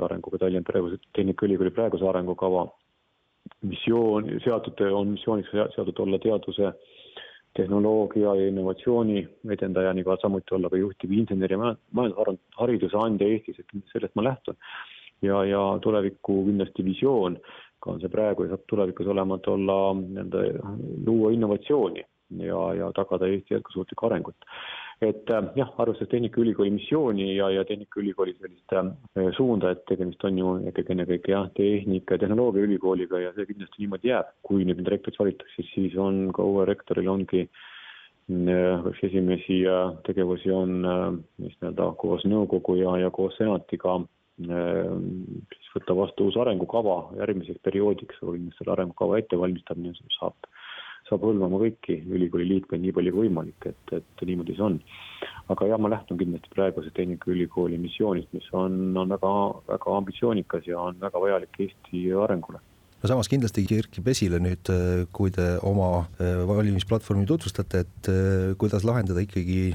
arenguga 0.07 0.41
Tallinna 0.41 0.67
praeguse 0.67 1.01
Tehnikaülikooli 1.17 1.73
praeguse 1.75 2.07
arengukava 2.07 2.69
missioon, 3.67 4.29
seatud, 4.43 4.79
on 4.95 5.15
missiooniks 5.15 5.51
seatud 5.75 5.99
olla 5.99 6.19
teaduse, 6.21 6.71
tehnoloogia 7.57 8.35
ja 8.39 8.47
innovatsiooni 8.47 9.25
edendaja, 9.51 9.91
nii 9.93 10.05
ka 10.07 10.15
samuti 10.21 10.55
olla 10.55 10.69
ka 10.71 10.79
juhtiv 10.79 11.11
insener 11.11 11.51
ja 11.51 11.59
majandushariduse 11.91 12.97
andja 12.97 13.27
Eestis, 13.27 13.59
et 13.59 13.91
sellest 13.91 14.15
ma 14.15 14.23
lähtun. 14.23 14.55
ja, 15.21 15.43
ja 15.45 15.59
tuleviku 15.83 16.45
kindlasti 16.45 16.85
visioon 16.85 17.35
ka 17.81 17.91
on 17.91 18.01
see 18.01 18.13
praegu 18.13 18.45
ja 18.45 18.53
saab 18.53 18.63
tulevikus 18.69 19.09
olema, 19.09 19.37
et 19.37 19.47
olla 19.49 19.77
nii-öelda, 19.97 20.71
luua 21.07 21.31
innovatsiooni 21.35 22.03
ja, 22.45 22.61
ja 22.77 22.91
tagada 22.95 23.27
Eesti 23.27 23.57
jätkusuutlikku 23.57 24.07
arengut 24.07 24.49
et 25.01 25.29
äh, 25.33 25.41
jah, 25.57 25.71
arvestades 25.81 26.11
Tehnikaülikooli 26.11 26.71
missiooni 26.75 27.31
ja, 27.35 27.49
ja 27.49 27.65
Tehnikaülikooli 27.65 28.35
sellist 28.37 28.73
äh, 28.77 29.31
suunda, 29.37 29.71
et 29.73 29.81
tegemist 29.89 30.21
on 30.27 30.37
ju 30.37 30.53
ikkagi 30.69 30.93
ennekõike 30.93 31.33
jah, 31.33 31.49
tehnika 31.57 32.15
ja 32.15 32.23
tehnoloogiaülikooliga 32.25 33.23
ja 33.23 33.33
see 33.33 33.47
kindlasti 33.49 33.81
niimoodi 33.81 34.11
jääb. 34.11 34.29
kui 34.45 34.61
nüüd 34.61 34.77
mind 34.77 34.93
rektoriks 34.93 35.21
valitakse, 35.23 35.65
siis 35.73 35.97
on 35.97 36.27
ka 36.37 36.45
uuel 36.45 36.69
rektoril 36.69 37.09
ongi 37.15 37.47
äh, 37.47 38.89
üks 38.91 39.01
esimesi 39.09 39.63
tegevusi 40.05 40.53
on 40.53 40.77
siis 41.41 41.57
nii-öelda 41.57 41.91
koos 42.01 42.27
nõukogu 42.29 42.77
ja, 42.83 42.99
ja 43.01 43.09
koos 43.13 43.33
senatiga 43.41 43.97
siis 44.41 45.73
võtta 45.75 45.97
vastu 45.97 46.29
uus 46.29 46.37
arengukava 46.39 46.95
järgmiseks 47.17 47.61
perioodiks 47.65 48.21
või 48.25 48.47
selle 48.57 48.77
arengukava 48.77 49.19
ettevalmistamine 49.21 49.97
saab 50.19 50.50
saab 51.11 51.27
hõlmama 51.27 51.59
kõiki 51.61 51.99
ülikooli 52.07 52.47
liikmeid 52.47 52.85
nii 52.85 52.95
palju 52.95 53.13
võimalik, 53.17 53.69
et, 53.69 53.95
et 53.99 54.25
niimoodi 54.27 54.55
see 54.57 54.65
on. 54.65 54.79
aga 55.51 55.67
jah, 55.67 55.79
ma 55.81 55.91
lähtun 55.91 56.19
kindlasti 56.19 56.51
praeguse 56.55 56.91
Tehnikaülikooli 56.95 57.77
missioonist, 57.81 58.31
mis 58.33 58.47
on, 58.55 58.95
on 58.97 59.11
väga, 59.11 59.31
väga 59.67 59.95
ambitsioonikas 59.99 60.67
ja 60.69 60.79
on 60.79 60.99
väga 61.01 61.21
vajalik 61.21 61.63
Eesti 61.67 62.07
arengule 62.25 62.61
no 63.01 63.09
samas 63.09 63.29
kindlasti 63.31 63.63
kerkib 63.65 64.07
esile 64.13 64.37
nüüd, 64.41 64.69
kui 65.11 65.31
te 65.33 65.55
oma 65.65 66.05
valimisplatvormi 66.47 67.25
tutvustate, 67.29 67.81
et 67.85 68.11
kuidas 68.61 68.85
lahendada 68.85 69.23
ikkagi 69.25 69.71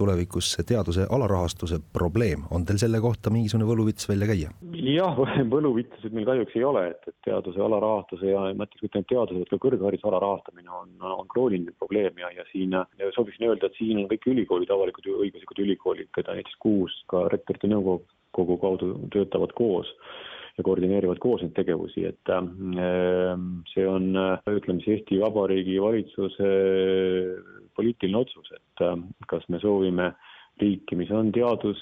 tulevikus 0.00 0.52
see 0.54 0.66
teaduse 0.72 1.06
alarahastuse 1.16 1.80
probleem, 1.92 2.46
on 2.54 2.64
teil 2.66 2.80
selle 2.82 3.00
kohta 3.04 3.32
mingisugune 3.32 3.68
võluvits 3.68 4.08
välja 4.10 4.30
käia? 4.30 4.54
jah, 4.90 5.18
võluvitsasid 5.54 6.16
meil 6.16 6.28
kahjuks 6.28 6.56
ei 6.58 6.64
ole, 6.66 6.86
et, 6.94 7.10
et 7.10 7.16
teaduse 7.28 7.62
alarahastuse 7.64 8.32
ja 8.32 8.46
ma 8.56 8.66
ütleks 8.68 8.86
mitte 8.86 9.00
ainult 9.00 9.12
teaduse, 9.12 9.42
vaid 9.42 9.52
ka 9.52 9.60
kõrghariduse 9.66 10.10
alarahastamine 10.12 10.72
on, 10.80 10.94
on 11.20 11.28
krooniline 11.32 11.76
probleem 11.78 12.22
ja, 12.22 12.32
ja 12.38 12.46
siin 12.52 12.76
sooviksin 13.16 13.50
öelda, 13.50 13.68
et 13.70 13.78
siin 13.78 14.02
on 14.02 14.08
kõik 14.10 14.26
ülikoolid, 14.32 14.72
avalikud 14.72 15.10
õiguslikud 15.12 15.62
ülikoolid, 15.66 16.10
keda 16.16 16.36
näiteks 16.38 16.58
kuus 16.62 16.96
ka 17.12 17.26
rektorite 17.32 17.70
nõukogu 17.70 18.58
kaudu 18.62 18.94
töötavad 19.14 19.54
koos 19.58 19.90
ja 20.58 20.64
koordineerivad 20.66 21.20
koos 21.22 21.44
neid 21.44 21.54
tegevusi, 21.56 22.04
et 22.10 22.34
äh, 22.34 22.44
see 23.72 23.86
on, 23.88 24.12
ütleme 24.50 24.82
siis 24.84 25.00
Eesti 25.00 25.20
Vabariigi 25.22 25.80
valitsuse 25.82 26.52
poliitiline 27.80 28.20
otsus, 28.20 28.52
et 28.54 28.84
äh, 28.84 28.96
kas 29.30 29.46
me 29.48 29.60
soovime 29.62 30.12
riiki, 30.60 30.98
mis 30.98 31.10
on 31.14 31.32
teadus, 31.34 31.80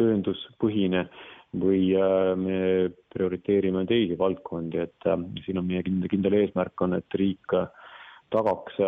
tõenduspõhine 0.00 1.06
või 1.62 1.92
äh, 1.98 2.32
me 2.38 2.58
prioriteerime 3.12 3.84
teisi 3.90 4.18
valdkondi, 4.18 4.82
et 4.86 5.08
äh, 5.10 5.18
siin 5.46 5.60
on 5.60 5.68
meie 5.68 5.84
kindel, 5.86 6.10
kindel 6.12 6.38
eesmärk 6.42 6.86
on, 6.86 6.98
et 6.98 7.18
riik 7.18 7.56
tagaks 8.32 8.78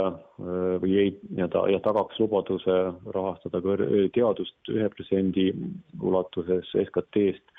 või 0.81 0.95
ei, 0.97 1.11
nii-öelda 1.37 1.67
jah, 1.69 1.81
tagaks 1.85 2.17
lubaduse 2.17 2.77
rahastada 3.13 3.59
kõr-, 3.61 3.83
teadust 4.15 4.71
ühe 4.73 4.87
protsendi 4.89 5.51
ulatuses 6.01 6.71
SKT-st 6.73 7.53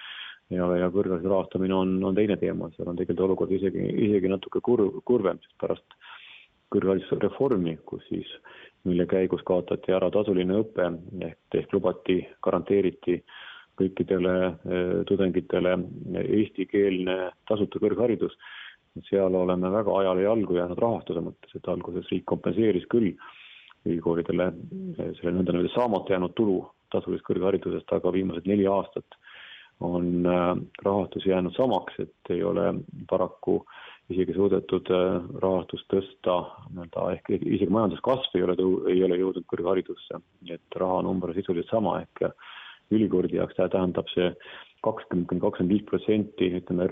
ja, 0.54 0.68
ja 0.78 0.90
kõrghariduse 0.94 1.32
rahastamine 1.32 1.76
on, 1.76 1.96
on 2.04 2.18
teine 2.18 2.38
teema, 2.42 2.70
seal 2.76 2.92
on 2.92 3.00
tegelikult 3.00 3.30
olukord 3.30 3.56
isegi, 3.56 3.88
isegi 4.10 4.32
natuke 4.32 4.62
kur-, 4.66 5.02
kurvem, 5.08 5.40
sest 5.44 5.58
pärast 5.62 5.98
kõrgharidusreformi, 6.74 7.78
kus 7.88 8.04
siis 8.10 8.30
mille 8.86 9.06
käigus 9.10 9.42
kaotati 9.46 9.94
ära 9.96 10.12
tasuline 10.14 10.60
õpe 10.62 10.90
ehk, 11.26 11.40
ehk 11.62 11.74
lubati, 11.74 12.20
garanteeriti 12.46 13.20
kõikidele 13.80 14.36
eh, 14.46 14.92
tudengitele 15.10 15.74
eestikeelne 16.22 17.18
tasuta 17.50 17.82
kõrgharidus. 17.82 18.38
seal 19.10 19.36
oleme 19.36 19.68
väga 19.72 19.92
ajale 20.00 20.22
jalgu 20.24 20.56
jäänud 20.56 20.80
rahastuse 20.80 21.20
mõttes, 21.20 21.56
et 21.56 21.68
alguses 21.68 22.08
riik 22.12 22.24
kompenseeris 22.26 22.86
küll 22.88 23.12
ülikoolidele 23.86 24.48
eh, 24.48 25.12
selle 25.18 25.36
nõndanimetatud 25.36 25.76
saamata 25.76 26.14
jäänud 26.14 26.36
tulu 26.36 26.62
tasulisest 26.94 27.28
kõrgharidusest, 27.28 27.92
aga 27.92 28.14
viimased 28.14 28.48
neli 28.48 28.68
aastat 28.68 29.20
on 29.84 30.26
eh, 30.26 30.52
rahastus 30.86 31.26
jäänud 31.26 31.56
samaks, 31.56 32.00
et 32.00 32.34
ei 32.36 32.44
ole 32.44 32.74
paraku 33.10 33.58
äh, 33.60 33.82
isegi 34.14 34.36
suudetud 34.38 34.90
äh, 34.94 35.16
rahastust 35.42 35.88
tõsta 35.90 36.38
nii-öelda 36.70 37.08
ehk 37.16 37.32
isegi 37.40 37.72
majanduskasv 37.74 38.38
ei 38.38 38.46
ole, 38.46 38.56
ei 38.94 39.02
ole 39.08 39.18
jõudnud 39.22 39.48
kõrgharidusse, 39.50 40.20
et 40.54 40.78
rahanumber 40.78 41.34
on 41.34 41.38
sisuliselt 41.40 41.74
sama 41.74 41.98
ehk 42.04 42.28
ülikoolide 42.94 43.40
jaoks 43.40 43.58
tähendab 43.58 44.10
see 44.14 44.30
kakskümmend 44.86 45.30
kuni 45.32 45.42
kakskümmend 45.42 45.74
viis 45.74 45.88
protsenti, 45.90 46.52
ütleme 46.60 46.86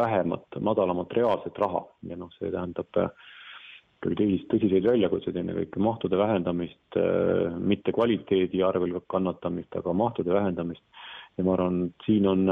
vähemat, 0.00 0.58
madalamat 0.58 1.14
reaalset 1.14 1.58
raha 1.62 1.84
ja 2.10 2.18
noh, 2.18 2.32
see 2.40 2.50
tähendab 2.50 2.98
äh, 2.98 3.12
küll 4.02 4.18
tõsis, 4.18 4.42
tõsiseid 4.50 4.90
väljakutseid, 4.90 5.38
ennekõike 5.38 5.82
mahtude 5.86 6.18
vähendamist, 6.18 6.82
äh, 6.98 7.54
mitte 7.62 7.94
kvaliteedi 7.94 8.64
arvel 8.66 8.98
kannatamist, 9.06 9.70
aga 9.78 9.94
mahtude 9.94 10.34
vähendamist. 10.34 10.82
Ja 11.40 11.46
ma 11.46 11.56
arvan, 11.56 11.82
siin 12.04 12.28
on 12.28 12.46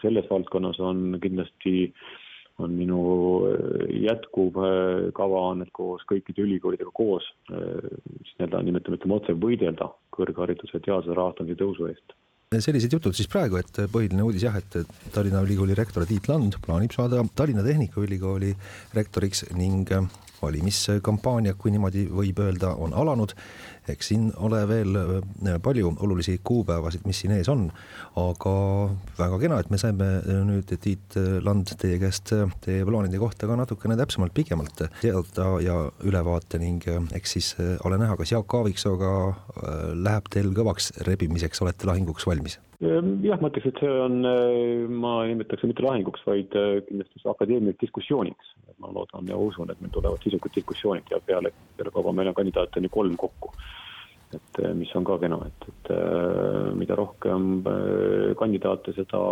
selles 0.00 0.30
valdkonnas 0.30 0.78
on 0.86 1.18
kindlasti 1.22 1.74
äh, 1.90 2.18
on 2.60 2.76
minu 2.76 3.00
äh, 3.48 4.02
jätkuv 4.04 4.56
äh, 4.60 5.10
kava 5.16 5.42
on, 5.52 5.64
et 5.64 5.72
koos 5.76 6.04
kõikide 6.10 6.44
ülikoolidega 6.44 6.92
koos 6.94 7.26
äh, 7.52 7.90
siis 8.24 8.36
nii-öelda 8.38 8.62
nimetame, 8.66 8.98
ütleme 9.00 9.16
otse, 9.16 9.36
võidelda 9.44 9.90
kõrghariduse 10.16 10.82
teaduse 10.84 11.16
rahastamise 11.16 11.60
tõusu 11.60 11.90
eest 11.90 12.16
sellised 12.50 12.90
jutud 12.90 13.14
siis 13.14 13.28
praegu, 13.30 13.60
et 13.60 13.76
põhiline 13.92 14.24
uudis 14.26 14.42
jah, 14.42 14.56
et 14.58 14.80
Tallinna 15.14 15.38
Ülikooli 15.44 15.76
rektor 15.78 16.02
Tiit 16.02 16.26
Land 16.26 16.58
plaanib 16.64 16.90
saada 16.90 17.22
Tallinna 17.38 17.62
Tehnikaülikooli 17.62 18.50
rektoriks 18.96 19.44
ning 19.54 19.86
valimiskampaania, 20.40 21.54
kui 21.54 21.70
niimoodi 21.70 22.08
võib 22.10 22.40
öelda, 22.42 22.72
on 22.82 22.96
alanud. 22.96 23.36
Eks 23.88 24.10
siin 24.12 24.28
ole 24.36 24.60
veel 24.68 24.96
äh, 25.00 25.58
palju 25.62 25.94
olulisi 26.04 26.38
kuupäevasid, 26.44 27.06
mis 27.08 27.22
siin 27.22 27.34
ees 27.36 27.48
on, 27.52 27.68
aga 28.20 28.54
väga 29.18 29.40
kena, 29.42 29.60
et 29.60 29.70
me 29.72 29.80
saime 29.80 30.10
äh, 30.20 30.40
nüüd, 30.46 30.72
Tiit 30.80 31.18
Land, 31.44 31.74
teie 31.80 31.98
käest 32.02 32.34
äh, 32.36 32.48
teie 32.64 32.86
plaanide 32.88 33.20
kohta 33.22 33.48
ka 33.50 33.58
natukene 33.58 33.98
täpsemalt, 34.00 34.34
pikemalt 34.36 34.86
teada 35.00 35.50
ja 35.64 35.82
ülevaate 36.06 36.60
ning 36.62 36.84
eks 37.16 37.36
siis 37.36 37.52
ole 37.86 38.00
näha, 38.00 38.16
kas 38.20 38.34
Jaak 38.34 38.58
Aaviksooga 38.60 39.12
läheb 39.94 40.32
teil 40.32 40.50
kõvaks 40.56 40.92
rebimiseks, 41.06 41.62
olete 41.64 41.88
lahinguks 41.90 42.26
valmis 42.28 42.58
Ehm, 42.80 43.18
jah, 43.20 43.36
ma 43.36 43.50
ütleks, 43.50 43.66
et 43.68 43.80
see 43.82 43.90
on, 43.92 44.22
äh, 44.24 44.86
ma 44.88 45.18
nimetaks 45.28 45.66
mitte 45.68 45.84
lahinguks, 45.84 46.22
vaid 46.24 46.54
äh, 46.56 46.78
kindlasti 46.86 47.20
akadeemiliseks 47.28 47.84
diskussiooniks. 47.84 48.54
ma 48.80 48.88
loodan 48.88 49.26
ja 49.28 49.36
usun, 49.36 49.68
et 49.68 49.80
meil 49.84 49.90
tulevad 49.92 50.22
sisukad 50.24 50.54
diskussioonid 50.56 51.10
ja 51.12 51.18
peale, 51.20 51.50
peale 51.76 51.90
kauba 51.92 52.14
meil 52.16 52.30
on 52.30 52.36
kandidaate 52.38 52.80
nii 52.80 52.88
kolm 52.88 53.18
kokku 53.20 53.50
et 54.36 54.60
äh, 54.64 54.74
mis 54.76 54.90
on 54.98 55.06
ka 55.06 55.18
kena, 55.22 55.38
et, 55.48 55.68
et 55.72 55.90
äh, 55.94 56.70
mida 56.78 56.96
rohkem 56.98 57.64
äh, 57.66 58.30
kandidaate, 58.38 58.94
seda, 58.96 59.22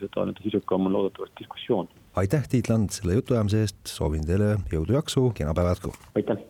seda 0.00 0.26
nii-öelda 0.26 0.46
sisukam 0.46 0.86
on 0.88 0.96
loodetavasti 0.98 1.42
diskussioon. 1.42 1.90
aitäh, 2.20 2.46
Tiit 2.50 2.70
Land, 2.70 2.94
selle 2.96 3.18
jutuajamise 3.18 3.64
eest, 3.66 3.80
soovin 3.90 4.26
teile 4.26 4.56
jõudu-jaksu, 4.72 5.30
kena 5.36 5.54
päeva 5.56 5.74
jätku! 5.74 5.94
aitäh! 6.18 6.46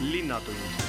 linnatund 0.00 0.80